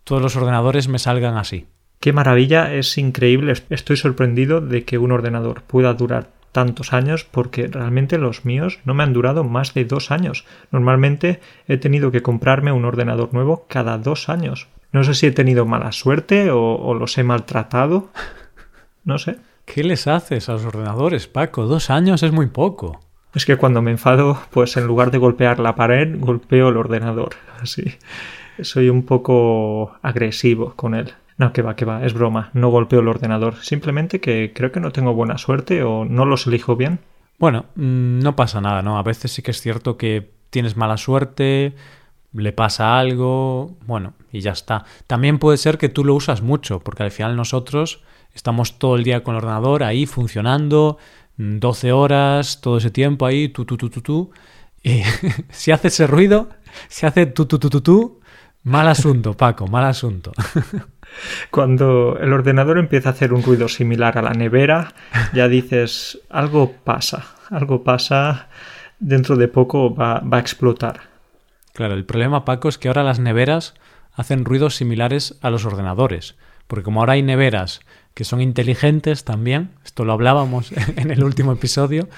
todos 0.04 0.22
los 0.22 0.36
ordenadores 0.36 0.88
me 0.88 1.00
salgan 1.00 1.38
así. 1.38 1.68
Qué 2.00 2.14
maravilla, 2.14 2.74
es 2.74 2.98
increíble. 2.98 3.54
Estoy 3.70 3.98
sorprendido 3.98 4.62
de 4.62 4.84
que 4.84 4.98
un 4.98 5.12
ordenador 5.12 5.64
pueda 5.64 5.94
durar 5.94 6.32
tantos 6.52 6.94
años 6.94 7.24
porque 7.24 7.68
realmente 7.68 8.18
los 8.18 8.46
míos 8.46 8.80
no 8.86 8.94
me 8.94 9.04
han 9.04 9.14
durado 9.14 9.44
más 9.44 9.74
de 9.74 9.86
dos 9.86 10.12
años. 10.12 10.46
Normalmente 10.72 11.40
he 11.68 11.78
tenido 11.78 12.12
que 12.12 12.22
comprarme 12.22 12.72
un 12.72 12.86
ordenador 12.86 13.34
nuevo 13.34 13.66
cada 13.68 13.98
dos 13.98 14.30
años. 14.30 14.68
No 14.92 15.04
sé 15.04 15.14
si 15.14 15.28
he 15.28 15.32
tenido 15.32 15.66
mala 15.66 15.92
suerte 15.92 16.50
o, 16.52 16.94
los 16.94 17.18
he 17.18 17.24
maltratado. 17.24 18.10
No 19.04 19.18
sé. 19.18 19.38
¿Qué 19.66 19.84
les 19.84 20.08
haces 20.08 20.50
a 20.50 20.54
los 20.54 20.66
ordenadores, 20.66 21.28
Paco? 21.28 21.66
Dos 21.66 21.90
años 21.90 22.24
es 22.24 22.32
muy 22.32 22.48
poco. 22.48 23.02
Es 23.36 23.46
que 23.46 23.58
cuando 23.58 23.82
me 23.82 23.92
enfado, 23.92 24.40
pues 24.50 24.78
en 24.78 24.88
lugar 24.88 25.12
de 25.12 25.18
golpear 25.18 25.60
la 25.60 25.76
pared, 25.76 26.18
golpeo 26.18 26.70
el 26.70 26.78
ordenador. 26.78 27.36
Así. 27.62 27.98
Soy 28.62 28.90
un 28.90 29.04
poco 29.04 29.98
agresivo 30.02 30.74
con 30.76 30.96
él. 30.96 31.14
No, 31.38 31.54
que 31.54 31.62
va, 31.62 31.76
que 31.76 31.86
va, 31.86 32.04
es 32.04 32.14
broma, 32.14 32.50
no 32.54 32.70
golpeo 32.70 33.00
el 33.00 33.08
ordenador, 33.08 33.58
simplemente 33.62 34.20
que 34.20 34.54
creo 34.56 34.72
que 34.72 34.80
no 34.80 34.92
tengo 34.92 35.14
buena 35.14 35.38
suerte 35.38 35.84
o 35.84 36.04
no 36.04 36.26
los 36.26 36.48
elijo 36.48 36.76
bien. 36.76 37.00
Bueno, 37.38 37.66
mm, 37.76 38.20
no 38.20 38.36
pasa 38.36 38.60
nada, 38.60 38.82
¿no? 38.82 38.98
A 38.98 39.04
veces 39.04 39.32
sí 39.32 39.44
que 39.44 39.52
es 39.52 39.62
cierto 39.62 39.98
que 39.98 40.32
tienes 40.50 40.76
mala 40.76 40.98
suerte, 40.98 41.76
le 42.34 42.54
pasa 42.54 43.00
algo, 43.00 43.78
bueno, 43.86 44.14
y 44.32 44.42
ya 44.42 44.52
está. 44.52 44.86
También 45.06 45.38
puede 45.38 45.58
ser 45.58 45.78
que 45.78 45.90
tú 45.90 46.04
lo 46.04 46.16
usas 46.16 46.42
mucho, 46.42 46.80
porque 46.80 47.04
al 47.04 47.12
final 47.12 47.36
nosotros 47.36 48.02
estamos 48.34 48.80
todo 48.80 48.96
el 48.96 49.04
día 49.04 49.24
con 49.24 49.36
el 49.36 49.44
ordenador 49.44 49.84
ahí 49.84 50.08
funcionando, 50.08 50.98
12 51.38 51.92
horas, 51.92 52.62
todo 52.62 52.78
ese 52.78 52.90
tiempo 52.90 53.28
ahí, 53.28 53.50
tú, 53.50 53.66
tú, 53.66 53.78
tú, 53.78 53.90
tú, 53.90 54.02
tú. 54.02 54.32
Y 54.82 55.04
si 55.50 55.72
hace 55.72 55.90
ese 55.90 56.08
ruido, 56.08 56.50
si 56.88 57.06
hace 57.06 57.28
tú, 57.28 57.46
tú, 57.46 57.60
tú, 57.60 57.70
tú, 57.70 57.82
tú, 57.82 58.20
mal 58.64 58.88
asunto, 58.88 59.36
Paco, 59.36 59.68
mal 59.68 59.86
asunto. 59.86 60.32
Cuando 61.50 62.18
el 62.20 62.34
ordenador 62.34 62.78
empieza 62.78 63.10
a 63.10 63.12
hacer 63.12 63.34
un 63.34 63.44
ruido 63.44 63.68
similar 63.68 64.18
a 64.18 64.22
la 64.22 64.34
nevera, 64.34 64.94
ya 65.34 65.48
dices, 65.48 66.20
algo 66.30 66.74
pasa, 66.84 67.26
algo 67.50 67.84
pasa, 67.84 68.50
dentro 69.00 69.36
de 69.36 69.48
poco 69.48 69.94
va, 69.94 70.20
va 70.20 70.38
a 70.38 70.42
explotar. 70.42 71.02
Claro, 71.74 71.94
el 71.94 72.06
problema, 72.06 72.46
Paco, 72.46 72.70
es 72.70 72.78
que 72.78 72.88
ahora 72.88 73.04
las 73.04 73.20
neveras 73.20 73.76
hacen 74.14 74.46
ruidos 74.46 74.76
similares 74.76 75.38
a 75.42 75.50
los 75.50 75.66
ordenadores. 75.66 76.36
Porque 76.68 76.84
como 76.84 77.00
ahora 77.00 77.14
hay 77.14 77.24
neveras 77.24 77.82
que 78.14 78.24
son 78.24 78.42
inteligentes 78.42 79.24
también, 79.24 79.72
esto 79.86 80.04
lo 80.04 80.14
hablábamos 80.14 80.72
en 80.98 81.12
el 81.12 81.24
último 81.24 81.54
episodio, 81.54 82.10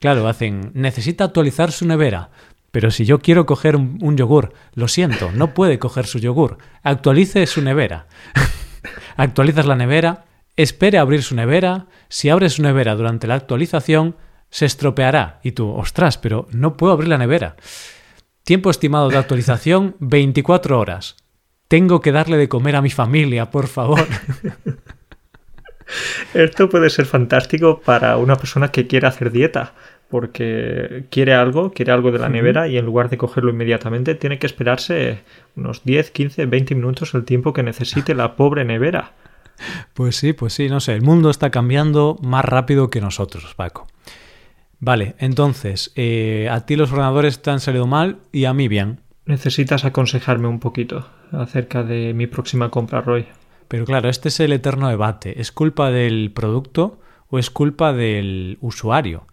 claro, 0.00 0.26
hacen, 0.26 0.72
necesita 0.74 1.24
actualizar 1.24 1.70
su 1.72 1.86
nevera, 1.86 2.30
pero 2.72 2.90
si 2.90 3.04
yo 3.04 3.20
quiero 3.20 3.46
coger 3.46 3.76
un, 3.76 4.16
yogur, 4.16 4.54
lo 4.74 4.88
siento, 4.88 5.30
no 5.32 5.54
puede 5.54 5.78
coger 5.78 6.06
su 6.06 6.18
yogur, 6.18 6.58
actualice 6.82 7.46
su 7.46 7.62
nevera. 7.62 8.06
Actualizas 9.16 9.66
la 9.66 9.76
nevera, 9.76 10.24
espere 10.56 10.96
a 10.96 11.02
abrir 11.02 11.22
su 11.22 11.36
nevera, 11.36 11.86
si 12.08 12.30
abre 12.30 12.48
su 12.48 12.62
nevera 12.62 12.96
durante 12.96 13.26
la 13.26 13.34
actualización, 13.34 14.16
se 14.48 14.64
estropeará. 14.64 15.38
Y 15.42 15.52
tú, 15.52 15.70
ostras, 15.70 16.16
pero 16.16 16.48
no 16.50 16.78
puedo 16.78 16.94
abrir 16.94 17.08
la 17.08 17.18
nevera. 17.18 17.56
Tiempo 18.42 18.70
estimado 18.70 19.10
de 19.10 19.18
actualización, 19.18 19.96
24 20.00 20.80
horas. 20.80 21.16
Tengo 21.68 22.00
que 22.00 22.10
darle 22.10 22.38
de 22.38 22.48
comer 22.48 22.76
a 22.76 22.82
mi 22.82 22.90
familia, 22.90 23.50
por 23.50 23.66
favor. 23.66 24.00
Esto 26.32 26.70
puede 26.70 26.88
ser 26.88 27.04
fantástico 27.04 27.80
para 27.80 28.16
una 28.16 28.36
persona 28.36 28.68
que 28.68 28.86
quiere 28.86 29.06
hacer 29.06 29.30
dieta, 29.30 29.74
porque 30.12 31.06
quiere 31.08 31.32
algo, 31.32 31.72
quiere 31.72 31.90
algo 31.90 32.12
de 32.12 32.18
la 32.18 32.28
nevera 32.28 32.68
y 32.68 32.76
en 32.76 32.84
lugar 32.84 33.08
de 33.08 33.16
cogerlo 33.16 33.50
inmediatamente 33.50 34.14
tiene 34.14 34.38
que 34.38 34.46
esperarse 34.46 35.20
unos 35.56 35.84
10, 35.84 36.10
15, 36.10 36.44
20 36.44 36.74
minutos 36.74 37.14
el 37.14 37.24
tiempo 37.24 37.54
que 37.54 37.62
necesite 37.62 38.14
la 38.14 38.36
pobre 38.36 38.66
nevera. 38.66 39.12
Pues 39.94 40.16
sí, 40.16 40.34
pues 40.34 40.52
sí, 40.52 40.68
no 40.68 40.80
sé, 40.80 40.92
el 40.92 41.00
mundo 41.00 41.30
está 41.30 41.48
cambiando 41.48 42.18
más 42.20 42.44
rápido 42.44 42.90
que 42.90 43.00
nosotros, 43.00 43.54
Paco. 43.54 43.86
Vale, 44.80 45.14
entonces, 45.18 45.92
eh, 45.96 46.46
a 46.50 46.66
ti 46.66 46.76
los 46.76 46.92
ordenadores 46.92 47.40
te 47.40 47.50
han 47.50 47.60
salido 47.60 47.86
mal 47.86 48.18
y 48.32 48.44
a 48.44 48.52
mí 48.52 48.68
bien. 48.68 49.00
Necesitas 49.24 49.86
aconsejarme 49.86 50.46
un 50.46 50.60
poquito 50.60 51.08
acerca 51.30 51.84
de 51.84 52.12
mi 52.12 52.26
próxima 52.26 52.68
compra, 52.68 53.00
Roy. 53.00 53.28
Pero 53.68 53.86
claro, 53.86 54.10
este 54.10 54.28
es 54.28 54.40
el 54.40 54.52
eterno 54.52 54.90
debate. 54.90 55.40
¿Es 55.40 55.52
culpa 55.52 55.90
del 55.90 56.32
producto 56.32 57.00
o 57.30 57.38
es 57.38 57.48
culpa 57.48 57.94
del 57.94 58.58
usuario? 58.60 59.24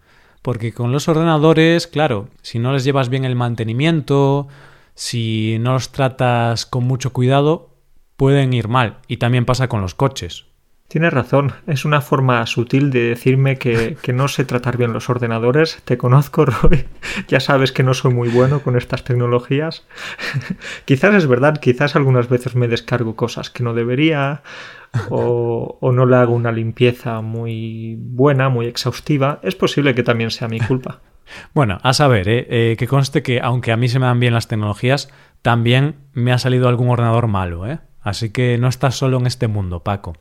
Porque 0.42 0.72
con 0.72 0.92
los 0.92 1.08
ordenadores, 1.08 1.86
claro, 1.86 2.28
si 2.42 2.58
no 2.58 2.72
les 2.72 2.84
llevas 2.84 3.08
bien 3.08 3.24
el 3.24 3.36
mantenimiento, 3.36 4.48
si 4.94 5.58
no 5.60 5.74
los 5.74 5.92
tratas 5.92 6.66
con 6.66 6.84
mucho 6.84 7.12
cuidado, 7.12 7.76
pueden 8.16 8.52
ir 8.52 8.68
mal. 8.68 8.98
Y 9.06 9.18
también 9.18 9.44
pasa 9.44 9.68
con 9.68 9.80
los 9.80 9.94
coches. 9.94 10.46
Tienes 10.90 11.12
razón, 11.12 11.52
es 11.68 11.84
una 11.84 12.00
forma 12.00 12.44
sutil 12.46 12.90
de 12.90 13.10
decirme 13.10 13.58
que, 13.58 13.96
no 14.12 14.26
sé 14.26 14.44
tratar 14.44 14.76
bien 14.76 14.92
los 14.92 15.08
ordenadores. 15.08 15.80
Te 15.84 15.96
conozco, 15.96 16.44
Roy. 16.46 16.84
Ya 17.28 17.38
sabes 17.38 17.70
que 17.70 17.84
no 17.84 17.94
soy 17.94 18.12
muy 18.12 18.28
bueno 18.28 18.60
con 18.60 18.76
estas 18.76 19.04
tecnologías. 19.04 19.86
quizás 20.86 21.14
es 21.14 21.28
verdad, 21.28 21.60
quizás 21.60 21.94
algunas 21.94 22.28
veces 22.28 22.56
me 22.56 22.66
descargo 22.66 23.14
cosas 23.14 23.50
que 23.50 23.62
no 23.62 23.72
debería 23.72 24.42
o, 25.10 25.78
no 25.80 26.06
le 26.06 26.16
hago 26.16 26.34
una 26.34 26.50
limpieza 26.50 27.20
muy 27.20 27.94
buena, 27.96 28.48
muy 28.48 28.66
exhaustiva. 28.66 29.38
Es 29.44 29.54
posible 29.54 29.94
que 29.94 30.02
también 30.02 30.32
sea 30.32 30.48
mi 30.48 30.58
culpa. 30.58 31.02
Bueno, 31.54 31.78
a 31.84 31.92
saber, 31.92 32.28
¿eh? 32.28 32.46
Eh, 32.50 32.76
que 32.76 32.88
conste 32.88 33.22
que 33.22 33.38
aunque 33.40 33.70
a 33.70 33.76
mí 33.76 33.88
se 33.88 34.00
me 34.00 34.06
dan 34.06 34.18
bien 34.18 34.34
las 34.34 34.48
tecnologías, 34.48 35.12
también 35.42 35.94
me 36.12 36.32
ha 36.32 36.38
salido 36.38 36.68
algún 36.68 36.88
ordenador 36.88 37.28
malo, 37.28 37.68
¿eh? 37.68 37.78
Así 38.00 38.30
que 38.30 38.58
no 38.58 38.66
estás 38.66 38.96
solo 38.96 39.18
en 39.18 39.28
este 39.28 39.46
mundo, 39.46 39.84
Paco. 39.84 40.16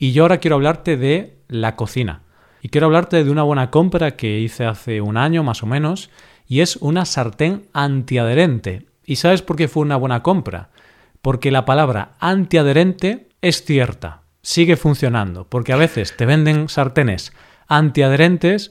Y 0.00 0.12
yo 0.12 0.22
ahora 0.22 0.38
quiero 0.38 0.56
hablarte 0.56 0.96
de 0.96 1.36
la 1.46 1.76
cocina. 1.76 2.22
Y 2.62 2.70
quiero 2.70 2.86
hablarte 2.86 3.22
de 3.22 3.30
una 3.30 3.42
buena 3.42 3.70
compra 3.70 4.16
que 4.16 4.40
hice 4.40 4.64
hace 4.64 5.02
un 5.02 5.18
año 5.18 5.44
más 5.44 5.62
o 5.62 5.66
menos, 5.66 6.10
y 6.48 6.62
es 6.62 6.76
una 6.76 7.04
sartén 7.04 7.66
antiadherente. 7.74 8.86
¿Y 9.04 9.16
sabes 9.16 9.42
por 9.42 9.56
qué 9.56 9.68
fue 9.68 9.82
una 9.82 9.96
buena 9.96 10.22
compra? 10.22 10.70
Porque 11.20 11.50
la 11.50 11.66
palabra 11.66 12.12
antiadherente 12.18 13.28
es 13.42 13.62
cierta, 13.62 14.22
sigue 14.40 14.76
funcionando, 14.76 15.46
porque 15.46 15.74
a 15.74 15.76
veces 15.76 16.16
te 16.16 16.24
venden 16.24 16.70
sartenes 16.70 17.34
antiadherentes 17.68 18.70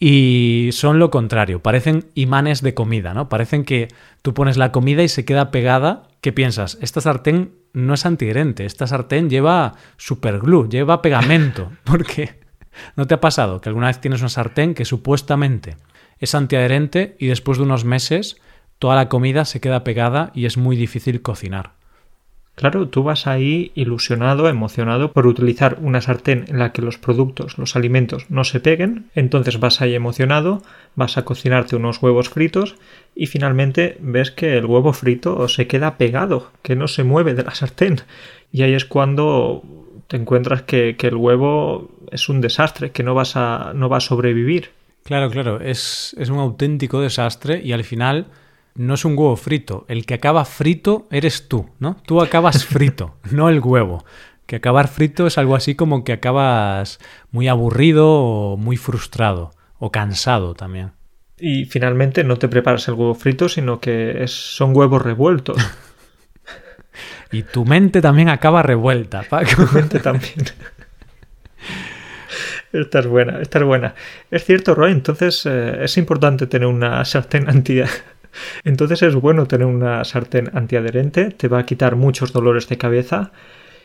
y 0.00 0.70
son 0.72 0.98
lo 0.98 1.10
contrario, 1.10 1.60
parecen 1.60 2.06
imanes 2.14 2.62
de 2.62 2.74
comida, 2.74 3.14
¿no? 3.14 3.28
Parecen 3.28 3.64
que 3.64 3.88
tú 4.22 4.32
pones 4.32 4.56
la 4.56 4.70
comida 4.70 5.02
y 5.02 5.08
se 5.08 5.24
queda 5.24 5.50
pegada. 5.50 6.04
¿Qué 6.20 6.32
piensas? 6.32 6.78
Esta 6.80 7.00
sartén 7.00 7.54
no 7.72 7.94
es 7.94 8.06
antiadherente, 8.06 8.64
esta 8.64 8.86
sartén 8.86 9.28
lleva 9.28 9.74
superglue, 9.96 10.68
lleva 10.68 11.02
pegamento, 11.02 11.72
porque 11.84 12.38
¿no 12.96 13.06
te 13.06 13.14
ha 13.14 13.20
pasado 13.20 13.60
que 13.60 13.68
alguna 13.68 13.88
vez 13.88 14.00
tienes 14.00 14.20
una 14.20 14.28
sartén 14.28 14.74
que 14.74 14.84
supuestamente 14.84 15.76
es 16.18 16.34
antiadherente 16.34 17.16
y 17.18 17.26
después 17.26 17.58
de 17.58 17.64
unos 17.64 17.84
meses 17.84 18.36
toda 18.78 18.94
la 18.94 19.08
comida 19.08 19.44
se 19.44 19.60
queda 19.60 19.82
pegada 19.82 20.30
y 20.34 20.46
es 20.46 20.56
muy 20.56 20.76
difícil 20.76 21.22
cocinar? 21.22 21.77
Claro, 22.58 22.88
tú 22.88 23.04
vas 23.04 23.28
ahí 23.28 23.70
ilusionado, 23.76 24.48
emocionado 24.48 25.12
por 25.12 25.28
utilizar 25.28 25.78
una 25.80 26.00
sartén 26.00 26.44
en 26.48 26.58
la 26.58 26.72
que 26.72 26.82
los 26.82 26.98
productos, 26.98 27.56
los 27.56 27.76
alimentos 27.76 28.26
no 28.30 28.42
se 28.42 28.58
peguen, 28.58 29.10
entonces 29.14 29.60
vas 29.60 29.80
ahí 29.80 29.94
emocionado, 29.94 30.60
vas 30.96 31.16
a 31.18 31.24
cocinarte 31.24 31.76
unos 31.76 32.02
huevos 32.02 32.30
fritos 32.30 32.74
y 33.14 33.26
finalmente 33.26 33.96
ves 34.00 34.32
que 34.32 34.58
el 34.58 34.66
huevo 34.66 34.92
frito 34.92 35.46
se 35.46 35.68
queda 35.68 35.98
pegado, 35.98 36.50
que 36.62 36.74
no 36.74 36.88
se 36.88 37.04
mueve 37.04 37.34
de 37.34 37.44
la 37.44 37.54
sartén. 37.54 38.00
Y 38.50 38.62
ahí 38.62 38.74
es 38.74 38.86
cuando 38.86 39.62
te 40.08 40.16
encuentras 40.16 40.62
que, 40.62 40.96
el 40.98 41.14
huevo 41.14 41.92
es 42.10 42.28
un 42.28 42.40
desastre, 42.40 42.90
que 42.90 43.04
no 43.04 43.14
vas 43.14 43.36
a, 43.36 43.70
no 43.72 43.88
va 43.88 43.98
a 43.98 44.00
sobrevivir. 44.00 44.70
Claro, 45.04 45.30
claro, 45.30 45.60
es, 45.60 46.16
es 46.18 46.28
un 46.28 46.40
auténtico 46.40 47.00
desastre 47.00 47.62
y 47.62 47.70
al 47.70 47.84
final 47.84 48.26
no 48.78 48.94
es 48.94 49.04
un 49.04 49.18
huevo 49.18 49.36
frito. 49.36 49.84
El 49.88 50.06
que 50.06 50.14
acaba 50.14 50.44
frito 50.44 51.06
eres 51.10 51.48
tú, 51.48 51.68
¿no? 51.78 51.96
Tú 52.06 52.22
acabas 52.22 52.64
frito, 52.66 53.16
no 53.30 53.48
el 53.48 53.60
huevo. 53.60 54.04
Que 54.46 54.56
acabar 54.56 54.88
frito 54.88 55.26
es 55.26 55.36
algo 55.36 55.56
así 55.56 55.74
como 55.74 56.04
que 56.04 56.12
acabas 56.12 56.98
muy 57.30 57.48
aburrido 57.48 58.08
o 58.08 58.56
muy 58.56 58.78
frustrado 58.78 59.50
o 59.78 59.92
cansado 59.92 60.54
también. 60.54 60.92
Y 61.36 61.66
finalmente 61.66 62.24
no 62.24 62.36
te 62.38 62.48
preparas 62.48 62.88
el 62.88 62.94
huevo 62.94 63.14
frito, 63.14 63.48
sino 63.48 63.78
que 63.80 64.22
es, 64.22 64.32
son 64.32 64.74
huevos 64.74 65.02
revueltos. 65.02 65.58
y 67.32 67.42
tu 67.42 67.64
mente 67.64 68.00
también 68.00 68.28
acaba 68.28 68.62
revuelta, 68.62 69.22
Paco. 69.22 69.66
Tu 69.66 69.74
mente 69.74 69.98
también. 70.00 70.46
Esta 72.72 72.98
es 72.98 73.06
buena, 73.06 73.40
esta 73.40 73.58
es 73.58 73.64
buena. 73.64 73.94
Es 74.30 74.44
cierto, 74.44 74.74
Roy, 74.74 74.92
entonces 74.92 75.46
eh, 75.46 75.84
es 75.84 75.96
importante 75.96 76.46
tener 76.46 76.68
una 76.68 77.04
sartén 77.04 77.48
anti 77.48 77.80
entonces 78.64 79.02
es 79.02 79.14
bueno 79.14 79.46
tener 79.46 79.66
una 79.66 80.04
sartén 80.04 80.50
antiadherente, 80.54 81.30
te 81.30 81.48
va 81.48 81.60
a 81.60 81.66
quitar 81.66 81.96
muchos 81.96 82.32
dolores 82.32 82.68
de 82.68 82.78
cabeza 82.78 83.32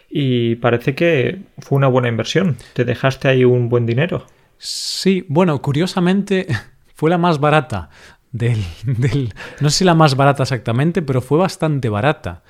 y 0.10 0.56
parece 0.56 0.96
que 0.96 1.42
fue 1.60 1.78
una 1.78 1.88
buena 1.88 2.08
inversión. 2.08 2.58
Te 2.74 2.86
dejaste 2.86 3.28
ahí 3.28 3.46
un 3.46 3.70
buen 3.70 3.86
dinero. 3.86 4.26
Sí, 4.58 5.26
bueno, 5.28 5.62
curiosamente 5.62 6.48
fue 6.94 7.10
la 7.10 7.18
más 7.18 7.40
barata 7.40 7.90
del, 8.32 8.64
del, 8.86 9.34
no 9.60 9.70
sé 9.70 9.80
si 9.80 9.86
la 9.86 9.96
más 9.96 10.16
barata 10.16 10.44
exactamente, 10.44 11.02
pero 11.02 11.22
fue 11.22 11.38
bastante 11.38 11.90
barata. 11.90 12.44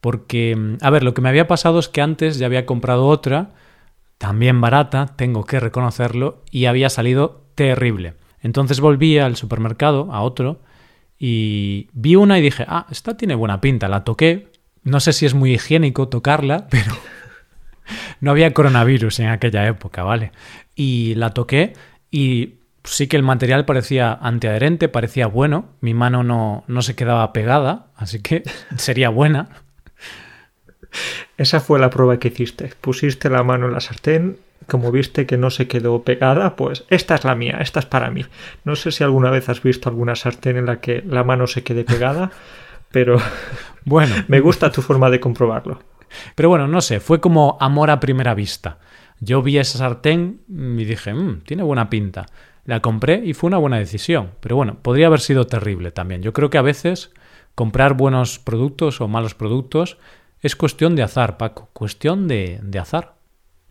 Porque, 0.00 0.76
a 0.80 0.90
ver, 0.90 1.02
lo 1.02 1.12
que 1.12 1.20
me 1.20 1.28
había 1.28 1.46
pasado 1.46 1.78
es 1.78 1.88
que 1.88 2.00
antes 2.00 2.38
ya 2.38 2.46
había 2.46 2.64
comprado 2.64 3.06
otra, 3.06 3.50
también 4.16 4.60
barata, 4.60 5.14
tengo 5.16 5.44
que 5.44 5.60
reconocerlo, 5.60 6.42
y 6.50 6.66
había 6.66 6.88
salido 6.88 7.42
terrible. 7.54 8.14
Entonces 8.40 8.80
volví 8.80 9.18
al 9.18 9.36
supermercado, 9.36 10.08
a 10.12 10.22
otro, 10.22 10.60
y 11.22 11.90
vi 11.92 12.16
una 12.16 12.38
y 12.38 12.42
dije, 12.42 12.64
ah, 12.66 12.86
esta 12.90 13.14
tiene 13.14 13.34
buena 13.34 13.60
pinta, 13.60 13.88
la 13.88 14.04
toqué. 14.04 14.48
No 14.82 15.00
sé 15.00 15.12
si 15.12 15.26
es 15.26 15.34
muy 15.34 15.52
higiénico 15.52 16.08
tocarla, 16.08 16.66
pero 16.70 16.96
no 18.20 18.30
había 18.30 18.54
coronavirus 18.54 19.20
en 19.20 19.28
aquella 19.28 19.66
época, 19.66 20.02
¿vale? 20.02 20.32
Y 20.74 21.14
la 21.16 21.30
toqué 21.30 21.74
y 22.10 22.54
sí 22.84 23.06
que 23.06 23.18
el 23.18 23.22
material 23.22 23.66
parecía 23.66 24.14
antiadherente, 24.14 24.88
parecía 24.88 25.26
bueno, 25.26 25.68
mi 25.82 25.92
mano 25.92 26.22
no, 26.24 26.64
no 26.66 26.80
se 26.80 26.96
quedaba 26.96 27.34
pegada, 27.34 27.88
así 27.96 28.22
que 28.22 28.42
sería 28.76 29.10
buena. 29.10 29.50
Esa 31.36 31.60
fue 31.60 31.78
la 31.78 31.90
prueba 31.90 32.18
que 32.18 32.28
hiciste. 32.28 32.72
Pusiste 32.80 33.28
la 33.28 33.42
mano 33.42 33.66
en 33.66 33.74
la 33.74 33.80
sartén 33.80 34.38
como 34.66 34.92
viste 34.92 35.26
que 35.26 35.36
no 35.36 35.50
se 35.50 35.68
quedó 35.68 36.02
pegada, 36.02 36.56
pues 36.56 36.84
esta 36.88 37.14
es 37.14 37.24
la 37.24 37.34
mía, 37.34 37.58
esta 37.60 37.80
es 37.80 37.86
para 37.86 38.10
mí. 38.10 38.24
No 38.64 38.76
sé 38.76 38.92
si 38.92 39.04
alguna 39.04 39.30
vez 39.30 39.48
has 39.48 39.62
visto 39.62 39.88
alguna 39.88 40.14
sartén 40.14 40.56
en 40.56 40.66
la 40.66 40.80
que 40.80 41.02
la 41.06 41.24
mano 41.24 41.46
se 41.46 41.62
quede 41.62 41.84
pegada, 41.84 42.30
pero 42.90 43.18
bueno, 43.84 44.14
me 44.28 44.40
gusta 44.40 44.70
tu 44.70 44.82
forma 44.82 45.10
de 45.10 45.20
comprobarlo. 45.20 45.80
Pero 46.34 46.48
bueno, 46.48 46.66
no 46.66 46.80
sé, 46.80 47.00
fue 47.00 47.20
como 47.20 47.56
amor 47.60 47.90
a 47.90 48.00
primera 48.00 48.34
vista. 48.34 48.78
Yo 49.20 49.42
vi 49.42 49.58
esa 49.58 49.78
sartén 49.78 50.40
y 50.48 50.84
dije, 50.84 51.14
mmm, 51.14 51.42
tiene 51.42 51.62
buena 51.62 51.90
pinta. 51.90 52.26
La 52.64 52.80
compré 52.80 53.22
y 53.24 53.34
fue 53.34 53.48
una 53.48 53.58
buena 53.58 53.78
decisión, 53.78 54.32
pero 54.40 54.56
bueno, 54.56 54.78
podría 54.82 55.06
haber 55.06 55.20
sido 55.20 55.46
terrible 55.46 55.90
también. 55.90 56.22
Yo 56.22 56.32
creo 56.32 56.50
que 56.50 56.58
a 56.58 56.62
veces 56.62 57.12
comprar 57.54 57.94
buenos 57.94 58.38
productos 58.38 59.00
o 59.00 59.08
malos 59.08 59.34
productos 59.34 59.98
es 60.40 60.56
cuestión 60.56 60.96
de 60.96 61.02
azar, 61.02 61.36
Paco, 61.36 61.68
cuestión 61.72 62.28
de, 62.28 62.60
de 62.62 62.78
azar. 62.78 63.19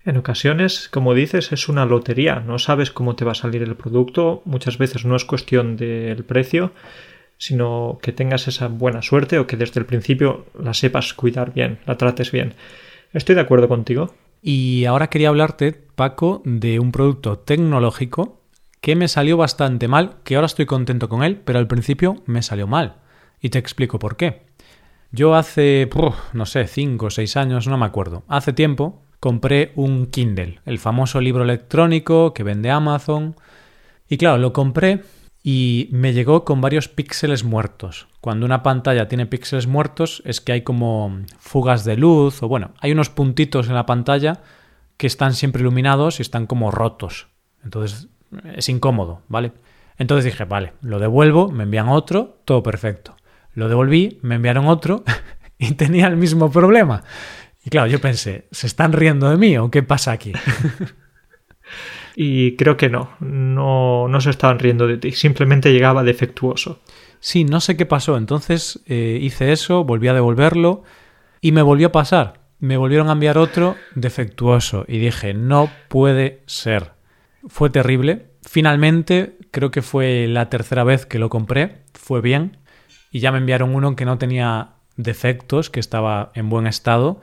En 0.09 0.17
ocasiones, 0.17 0.89
como 0.89 1.13
dices, 1.13 1.51
es 1.51 1.69
una 1.69 1.85
lotería, 1.85 2.39
no 2.39 2.57
sabes 2.57 2.89
cómo 2.89 3.15
te 3.15 3.25
va 3.25 3.33
a 3.33 3.35
salir 3.35 3.61
el 3.61 3.75
producto, 3.75 4.41
muchas 4.43 4.79
veces 4.79 5.05
no 5.05 5.15
es 5.15 5.23
cuestión 5.23 5.77
del 5.77 6.23
precio, 6.23 6.71
sino 7.37 7.99
que 8.01 8.11
tengas 8.11 8.47
esa 8.47 8.69
buena 8.69 9.03
suerte 9.03 9.37
o 9.37 9.45
que 9.45 9.55
desde 9.55 9.79
el 9.79 9.85
principio 9.85 10.47
la 10.59 10.73
sepas 10.73 11.13
cuidar 11.13 11.53
bien, 11.53 11.77
la 11.85 11.95
trates 11.95 12.31
bien. 12.31 12.55
Estoy 13.13 13.35
de 13.35 13.41
acuerdo 13.41 13.67
contigo. 13.67 14.15
Y 14.41 14.85
ahora 14.85 15.11
quería 15.11 15.29
hablarte, 15.29 15.73
Paco, 15.73 16.41
de 16.43 16.79
un 16.79 16.91
producto 16.91 17.37
tecnológico 17.37 18.41
que 18.81 18.95
me 18.95 19.09
salió 19.09 19.37
bastante 19.37 19.87
mal, 19.87 20.15
que 20.23 20.37
ahora 20.37 20.47
estoy 20.47 20.65
contento 20.65 21.07
con 21.07 21.21
él, 21.21 21.39
pero 21.45 21.59
al 21.59 21.67
principio 21.67 22.23
me 22.25 22.41
salió 22.41 22.65
mal. 22.65 22.95
Y 23.41 23.49
te 23.49 23.59
explico 23.59 23.99
por 23.99 24.17
qué. 24.17 24.41
Yo 25.11 25.35
hace, 25.35 25.87
no 26.33 26.47
sé, 26.47 26.65
5 26.65 27.05
o 27.05 27.09
6 27.11 27.37
años, 27.37 27.67
no 27.67 27.77
me 27.77 27.85
acuerdo, 27.85 28.23
hace 28.27 28.53
tiempo 28.53 29.03
compré 29.19 29.71
un 29.75 30.07
Kindle, 30.07 30.59
el 30.65 30.79
famoso 30.79 31.21
libro 31.21 31.43
electrónico 31.43 32.33
que 32.33 32.43
vende 32.43 32.71
Amazon. 32.71 33.35
Y 34.07 34.17
claro, 34.17 34.37
lo 34.37 34.53
compré 34.53 35.03
y 35.43 35.89
me 35.91 36.13
llegó 36.13 36.45
con 36.45 36.61
varios 36.61 36.87
píxeles 36.87 37.43
muertos. 37.43 38.07
Cuando 38.21 38.45
una 38.45 38.63
pantalla 38.63 39.07
tiene 39.07 39.25
píxeles 39.25 39.67
muertos 39.67 40.21
es 40.25 40.41
que 40.41 40.51
hay 40.51 40.61
como 40.61 41.21
fugas 41.37 41.85
de 41.85 41.97
luz 41.97 42.43
o 42.43 42.47
bueno, 42.47 42.71
hay 42.79 42.91
unos 42.91 43.09
puntitos 43.09 43.67
en 43.67 43.75
la 43.75 43.85
pantalla 43.85 44.41
que 44.97 45.07
están 45.07 45.33
siempre 45.33 45.61
iluminados 45.61 46.19
y 46.19 46.23
están 46.23 46.45
como 46.45 46.71
rotos. 46.71 47.27
Entonces 47.63 48.09
es 48.55 48.67
incómodo, 48.69 49.21
¿vale? 49.27 49.53
Entonces 49.97 50.25
dije, 50.25 50.45
vale, 50.45 50.73
lo 50.81 50.99
devuelvo, 50.99 51.49
me 51.49 51.63
envían 51.63 51.89
otro, 51.89 52.39
todo 52.45 52.63
perfecto. 52.63 53.15
Lo 53.53 53.67
devolví, 53.69 54.19
me 54.21 54.35
enviaron 54.35 54.67
otro 54.67 55.03
y 55.57 55.73
tenía 55.73 56.07
el 56.07 56.17
mismo 56.17 56.51
problema. 56.51 57.03
Y 57.69 57.71
claro, 57.71 57.85
yo 57.85 58.01
pensé, 58.01 58.47
¿se 58.49 58.65
están 58.65 58.93
riendo 58.93 59.29
de 59.29 59.37
mí 59.37 59.55
o 59.55 59.69
qué 59.69 59.83
pasa 59.83 60.11
aquí? 60.11 60.33
y 62.15 62.55
creo 62.55 62.77
que 62.77 62.89
no, 62.89 63.11
no, 63.19 64.07
no 64.07 64.21
se 64.21 64.31
estaban 64.31 64.57
riendo 64.57 64.87
de 64.87 64.97
ti, 64.97 65.11
simplemente 65.11 65.71
llegaba 65.71 66.01
defectuoso. 66.01 66.79
Sí, 67.19 67.43
no 67.43 67.59
sé 67.59 67.77
qué 67.77 67.85
pasó. 67.85 68.17
Entonces 68.17 68.81
eh, 68.87 69.19
hice 69.21 69.51
eso, 69.51 69.83
volví 69.83 70.07
a 70.07 70.15
devolverlo 70.15 70.81
y 71.41 71.51
me 71.51 71.61
volvió 71.61 71.89
a 71.89 71.91
pasar. 71.91 72.41
Me 72.57 72.75
volvieron 72.75 73.07
a 73.07 73.11
enviar 73.11 73.37
otro 73.37 73.75
defectuoso 73.93 74.83
y 74.87 74.97
dije, 74.97 75.35
no 75.35 75.69
puede 75.89 76.41
ser. 76.47 76.93
Fue 77.49 77.69
terrible. 77.69 78.31
Finalmente, 78.41 79.37
creo 79.51 79.69
que 79.69 79.83
fue 79.83 80.25
la 80.27 80.49
tercera 80.49 80.83
vez 80.83 81.05
que 81.05 81.19
lo 81.19 81.29
compré, 81.29 81.83
fue 81.93 82.19
bien 82.19 82.57
y 83.11 83.19
ya 83.19 83.31
me 83.31 83.37
enviaron 83.37 83.75
uno 83.75 83.95
que 83.95 84.05
no 84.05 84.17
tenía 84.17 84.71
defectos, 84.97 85.69
que 85.69 85.79
estaba 85.79 86.31
en 86.33 86.49
buen 86.49 86.65
estado. 86.65 87.21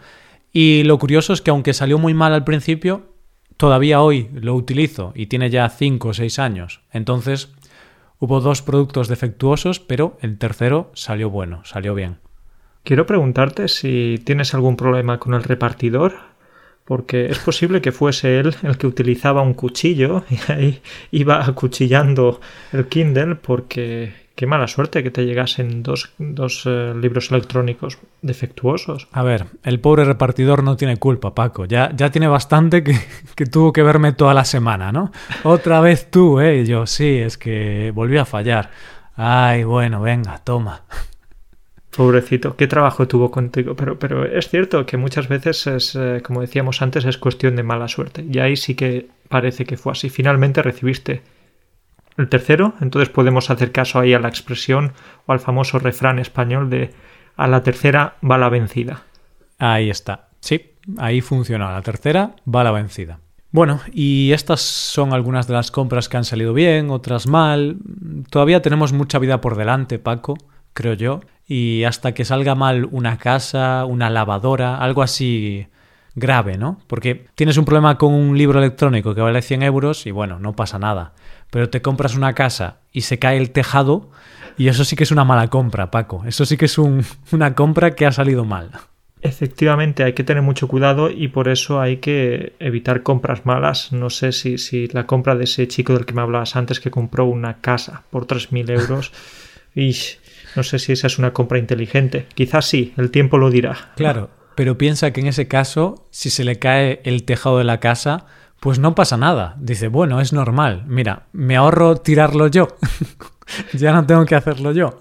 Y 0.58 0.84
lo 0.84 0.98
curioso 0.98 1.34
es 1.34 1.42
que 1.42 1.50
aunque 1.50 1.74
salió 1.74 1.98
muy 1.98 2.14
mal 2.14 2.32
al 2.32 2.42
principio, 2.42 3.12
todavía 3.58 4.00
hoy 4.00 4.30
lo 4.32 4.54
utilizo 4.54 5.12
y 5.14 5.26
tiene 5.26 5.50
ya 5.50 5.68
5 5.68 6.08
o 6.08 6.14
6 6.14 6.38
años. 6.38 6.80
Entonces 6.90 7.52
hubo 8.20 8.40
dos 8.40 8.62
productos 8.62 9.08
defectuosos, 9.08 9.80
pero 9.80 10.16
el 10.22 10.38
tercero 10.38 10.90
salió 10.94 11.28
bueno, 11.28 11.60
salió 11.66 11.94
bien. 11.94 12.20
Quiero 12.84 13.04
preguntarte 13.04 13.68
si 13.68 14.18
tienes 14.24 14.54
algún 14.54 14.76
problema 14.76 15.18
con 15.18 15.34
el 15.34 15.42
repartidor, 15.42 16.14
porque 16.86 17.26
es 17.26 17.38
posible 17.40 17.82
que 17.82 17.92
fuese 17.92 18.38
él 18.38 18.56
el 18.62 18.78
que 18.78 18.86
utilizaba 18.86 19.42
un 19.42 19.52
cuchillo 19.52 20.24
y 20.30 20.50
ahí 20.50 20.80
iba 21.10 21.44
acuchillando 21.44 22.40
el 22.72 22.88
Kindle 22.88 23.34
porque 23.34 24.25
Qué 24.36 24.46
mala 24.46 24.68
suerte 24.68 25.02
que 25.02 25.10
te 25.10 25.24
llegasen 25.24 25.82
dos, 25.82 26.12
dos 26.18 26.64
eh, 26.66 26.92
libros 26.94 27.30
electrónicos 27.30 27.96
defectuosos. 28.20 29.08
A 29.12 29.22
ver, 29.22 29.46
el 29.64 29.80
pobre 29.80 30.04
repartidor 30.04 30.62
no 30.62 30.76
tiene 30.76 30.98
culpa, 30.98 31.34
Paco. 31.34 31.64
Ya, 31.64 31.90
ya 31.96 32.10
tiene 32.10 32.28
bastante 32.28 32.84
que, 32.84 32.94
que, 33.34 33.46
tuvo 33.46 33.72
que 33.72 33.82
verme 33.82 34.12
toda 34.12 34.34
la 34.34 34.44
semana, 34.44 34.92
¿no? 34.92 35.10
Otra 35.42 35.80
vez 35.80 36.10
tú, 36.10 36.38
¿eh? 36.38 36.60
Y 36.60 36.66
yo, 36.66 36.84
sí, 36.86 37.16
es 37.16 37.38
que 37.38 37.90
volví 37.94 38.18
a 38.18 38.26
fallar. 38.26 38.70
Ay, 39.16 39.64
bueno, 39.64 40.02
venga, 40.02 40.38
toma. 40.44 40.82
Pobrecito, 41.96 42.56
qué 42.56 42.66
trabajo 42.66 43.08
tuvo 43.08 43.30
contigo. 43.30 43.74
Pero, 43.74 43.98
pero 43.98 44.26
es 44.26 44.50
cierto 44.50 44.84
que 44.84 44.98
muchas 44.98 45.28
veces 45.28 45.66
es, 45.66 45.96
eh, 45.96 46.20
como 46.22 46.42
decíamos 46.42 46.82
antes, 46.82 47.06
es 47.06 47.16
cuestión 47.16 47.56
de 47.56 47.62
mala 47.62 47.88
suerte. 47.88 48.22
Y 48.30 48.38
ahí 48.38 48.56
sí 48.56 48.74
que 48.74 49.08
parece 49.30 49.64
que 49.64 49.78
fue 49.78 49.92
así. 49.92 50.10
Finalmente 50.10 50.60
recibiste 50.60 51.22
el 52.16 52.28
tercero, 52.28 52.74
entonces 52.80 53.08
podemos 53.08 53.50
hacer 53.50 53.72
caso 53.72 53.98
ahí 53.98 54.14
a 54.14 54.18
la 54.18 54.28
expresión 54.28 54.92
o 55.26 55.32
al 55.32 55.40
famoso 55.40 55.78
refrán 55.78 56.18
español 56.18 56.70
de 56.70 56.94
a 57.36 57.46
la 57.46 57.62
tercera 57.62 58.16
va 58.28 58.38
la 58.38 58.48
vencida. 58.48 59.02
Ahí 59.58 59.90
está. 59.90 60.28
Sí, 60.40 60.74
ahí 60.98 61.20
funciona. 61.20 61.72
La 61.72 61.82
tercera 61.82 62.34
va 62.52 62.64
la 62.64 62.72
vencida. 62.72 63.20
Bueno, 63.50 63.80
y 63.92 64.32
estas 64.32 64.60
son 64.60 65.12
algunas 65.12 65.46
de 65.46 65.54
las 65.54 65.70
compras 65.70 66.08
que 66.08 66.16
han 66.16 66.24
salido 66.24 66.52
bien, 66.52 66.90
otras 66.90 67.26
mal. 67.26 67.76
Todavía 68.30 68.62
tenemos 68.62 68.92
mucha 68.92 69.18
vida 69.18 69.40
por 69.40 69.56
delante, 69.56 69.98
Paco, 69.98 70.36
creo 70.72 70.94
yo. 70.94 71.20
Y 71.46 71.84
hasta 71.84 72.12
que 72.12 72.24
salga 72.24 72.54
mal 72.54 72.88
una 72.90 73.18
casa, 73.18 73.84
una 73.84 74.10
lavadora, 74.10 74.78
algo 74.78 75.02
así 75.02 75.68
grave, 76.14 76.58
¿no? 76.58 76.80
Porque 76.86 77.26
tienes 77.34 77.56
un 77.56 77.64
problema 77.64 77.98
con 77.98 78.12
un 78.12 78.36
libro 78.36 78.58
electrónico 78.58 79.14
que 79.14 79.20
vale 79.20 79.42
100 79.42 79.62
euros 79.62 80.06
y 80.06 80.10
bueno, 80.10 80.40
no 80.40 80.56
pasa 80.56 80.78
nada 80.78 81.12
pero 81.50 81.70
te 81.70 81.82
compras 81.82 82.14
una 82.16 82.34
casa 82.34 82.80
y 82.92 83.02
se 83.02 83.18
cae 83.18 83.36
el 83.36 83.50
tejado 83.50 84.10
y 84.58 84.68
eso 84.68 84.84
sí 84.84 84.96
que 84.96 85.04
es 85.04 85.10
una 85.10 85.24
mala 85.24 85.48
compra, 85.48 85.90
Paco. 85.90 86.24
Eso 86.26 86.44
sí 86.46 86.56
que 86.56 86.64
es 86.64 86.78
una 87.32 87.54
compra 87.54 87.92
que 87.92 88.06
ha 88.06 88.12
salido 88.12 88.44
mal. 88.44 88.70
Efectivamente, 89.22 90.04
hay 90.04 90.12
que 90.12 90.24
tener 90.24 90.42
mucho 90.42 90.68
cuidado 90.68 91.10
y 91.10 91.28
por 91.28 91.48
eso 91.48 91.80
hay 91.80 91.96
que 91.96 92.54
evitar 92.60 93.02
compras 93.02 93.44
malas. 93.44 93.92
No 93.92 94.10
sé 94.10 94.32
si, 94.32 94.58
si 94.58 94.86
la 94.88 95.06
compra 95.06 95.34
de 95.34 95.44
ese 95.44 95.66
chico 95.66 95.94
del 95.94 96.06
que 96.06 96.14
me 96.14 96.20
hablabas 96.20 96.54
antes 96.54 96.80
que 96.80 96.90
compró 96.90 97.24
una 97.24 97.60
casa 97.60 98.04
por 98.10 98.26
3.000 98.26 98.70
euros. 98.70 99.12
y 99.74 99.94
no 100.54 100.62
sé 100.62 100.78
si 100.78 100.92
esa 100.92 101.06
es 101.06 101.18
una 101.18 101.32
compra 101.32 101.58
inteligente. 101.58 102.26
Quizás 102.34 102.66
sí, 102.66 102.94
el 102.96 103.10
tiempo 103.10 103.36
lo 103.36 103.50
dirá. 103.50 103.92
Claro, 103.96 104.30
pero 104.54 104.78
piensa 104.78 105.12
que 105.12 105.20
en 105.20 105.26
ese 105.26 105.48
caso, 105.48 106.06
si 106.10 106.30
se 106.30 106.44
le 106.44 106.58
cae 106.58 107.00
el 107.04 107.24
tejado 107.24 107.58
de 107.58 107.64
la 107.64 107.80
casa, 107.80 108.26
pues 108.60 108.78
no 108.78 108.94
pasa 108.94 109.16
nada. 109.16 109.56
Dice, 109.58 109.88
bueno, 109.88 110.20
es 110.20 110.32
normal. 110.32 110.84
Mira, 110.86 111.24
me 111.32 111.56
ahorro 111.56 111.96
tirarlo 111.96 112.48
yo. 112.48 112.68
ya 113.72 113.92
no 113.92 114.06
tengo 114.06 114.24
que 114.24 114.34
hacerlo 114.34 114.72
yo. 114.72 114.98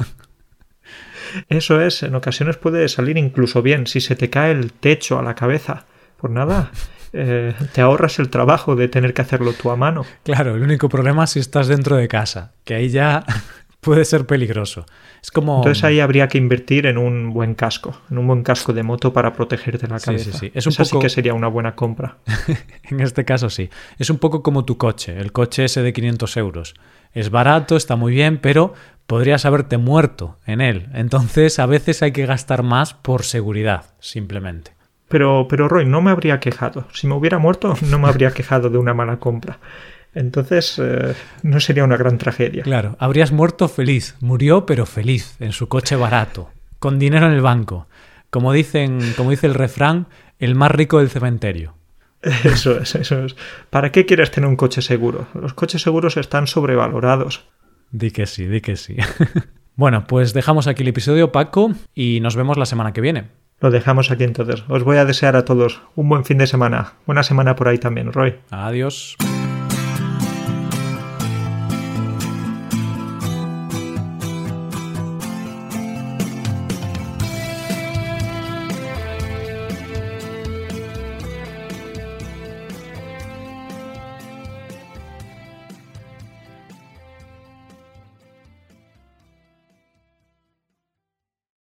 Eso 1.50 1.82
es, 1.82 2.04
en 2.04 2.16
ocasiones 2.16 2.58
puede 2.58 2.88
salir 2.88 3.18
incluso 3.18 3.62
bien 3.62 3.88
si 3.88 4.00
se 4.02 4.16
te 4.16 4.30
cae 4.30 4.52
el 4.52 4.72
techo 4.72 5.20
a 5.20 5.24
la 5.24 5.36
cabeza. 5.36 5.86
Por 6.18 6.30
nada, 6.30 6.72
eh, 7.14 7.54
te 7.74 7.82
ahorras 7.82 8.20
el 8.20 8.30
trabajo 8.30 8.76
de 8.76 8.88
tener 8.88 9.14
que 9.14 9.22
hacerlo 9.22 9.54
tú 9.54 9.72
a 9.72 9.76
mano. 9.76 10.06
Claro, 10.24 10.56
el 10.56 10.62
único 10.62 10.90
problema 10.90 11.26
es 11.26 11.32
si 11.32 11.40
estás 11.40 11.68
dentro 11.68 11.98
de 11.98 12.08
casa, 12.08 12.54
que 12.64 12.76
ahí 12.76 12.90
ya 12.90 13.26
puede 13.86 14.04
ser 14.04 14.26
peligroso. 14.26 14.86
Es 15.22 15.30
como... 15.30 15.58
Entonces 15.58 15.84
ahí 15.84 16.00
habría 16.00 16.28
que 16.28 16.40
invertir 16.40 16.88
en 16.88 16.98
un 16.98 17.32
buen 17.32 17.54
casco, 17.54 18.02
en 18.10 18.18
un 18.18 18.28
buen 18.28 18.42
casco 18.42 18.74
de 18.74 18.82
moto 18.82 19.14
para 19.14 19.32
protegerte 19.34 19.88
la 19.88 20.00
cabeza. 20.00 20.26
Sí, 20.26 20.32
sí, 20.32 20.38
sí. 20.40 20.52
Es 20.56 20.66
un 20.66 20.74
poco... 20.74 21.00
que 21.00 21.10
sería 21.10 21.36
una 21.36 21.48
buena 21.48 21.76
compra. 21.76 22.18
en 22.84 23.00
este 23.00 23.24
caso 23.24 23.50
sí. 23.50 23.70
Es 24.00 24.10
un 24.10 24.18
poco 24.18 24.42
como 24.42 24.66
tu 24.66 24.78
coche, 24.78 25.18
el 25.18 25.32
coche 25.32 25.66
ese 25.66 25.84
de 25.84 25.94
500 25.94 26.38
euros. 26.38 26.74
Es 27.14 27.30
barato, 27.30 27.76
está 27.76 27.96
muy 27.96 28.12
bien, 28.12 28.40
pero 28.40 28.74
podrías 29.06 29.46
haberte 29.46 29.78
muerto 29.78 30.40
en 30.48 30.62
él. 30.62 30.90
Entonces 30.94 31.60
a 31.60 31.68
veces 31.68 32.02
hay 32.02 32.12
que 32.12 32.26
gastar 32.26 32.64
más 32.64 32.96
por 32.96 33.24
seguridad, 33.24 33.86
simplemente. 34.00 34.72
Pero, 35.08 35.46
pero 35.48 35.68
Roy, 35.68 35.86
no 35.86 36.02
me 36.02 36.10
habría 36.10 36.40
quejado. 36.40 36.88
Si 36.92 37.06
me 37.06 37.14
hubiera 37.14 37.38
muerto, 37.38 37.76
no 37.90 38.00
me 38.00 38.08
habría 38.10 38.32
quejado 38.32 38.72
de 38.72 38.80
una 38.80 38.96
mala 38.96 39.18
compra. 39.18 39.60
Entonces, 40.16 40.80
eh, 40.82 41.14
no 41.44 41.60
sería 41.60 41.84
una 41.84 41.98
gran 41.98 42.18
tragedia. 42.18 42.64
Claro, 42.64 42.96
habrías 43.00 43.34
muerto 43.34 43.68
feliz. 43.68 44.16
Murió, 44.22 44.66
pero 44.66 44.86
feliz, 44.86 45.36
en 45.40 45.52
su 45.52 45.68
coche 45.68 45.98
barato, 45.98 46.50
con 46.80 46.98
dinero 46.98 47.28
en 47.28 47.34
el 47.34 47.42
banco. 47.42 47.88
Como, 48.30 48.54
dicen, 48.54 49.00
como 49.18 49.30
dice 49.30 49.48
el 49.48 49.54
refrán, 49.54 50.08
el 50.40 50.56
más 50.56 50.72
rico 50.72 51.00
del 51.00 51.10
cementerio. 51.10 51.76
Eso 52.44 52.80
es, 52.80 52.96
eso 52.96 53.24
es. 53.24 53.36
¿Para 53.70 53.92
qué 53.92 54.08
quieres 54.08 54.32
tener 54.32 54.50
un 54.50 54.56
coche 54.56 54.82
seguro? 54.82 55.28
Los 55.36 55.54
coches 55.54 55.84
seguros 55.84 56.18
están 56.18 56.48
sobrevalorados. 56.48 57.46
Di 57.92 58.10
que 58.10 58.26
sí, 58.26 58.48
di 58.48 58.62
que 58.62 58.78
sí. 58.78 58.96
bueno, 59.76 60.06
pues 60.08 60.34
dejamos 60.34 60.66
aquí 60.66 60.82
el 60.82 60.88
episodio, 60.88 61.32
Paco, 61.32 61.74
y 61.94 62.20
nos 62.22 62.36
vemos 62.36 62.58
la 62.58 62.66
semana 62.66 62.94
que 62.94 63.02
viene. 63.02 63.26
Lo 63.60 63.70
dejamos 63.70 64.10
aquí 64.10 64.24
entonces. 64.24 64.64
Os 64.70 64.84
voy 64.84 64.98
a 64.98 65.06
desear 65.06 65.36
a 65.36 65.46
todos 65.46 65.84
un 65.96 66.10
buen 66.10 66.26
fin 66.26 66.40
de 66.40 66.48
semana. 66.48 66.94
Buena 67.06 67.22
semana 67.22 67.56
por 67.56 67.68
ahí 67.68 67.78
también, 67.78 68.12
Roy. 68.12 68.36
Adiós. 68.50 69.18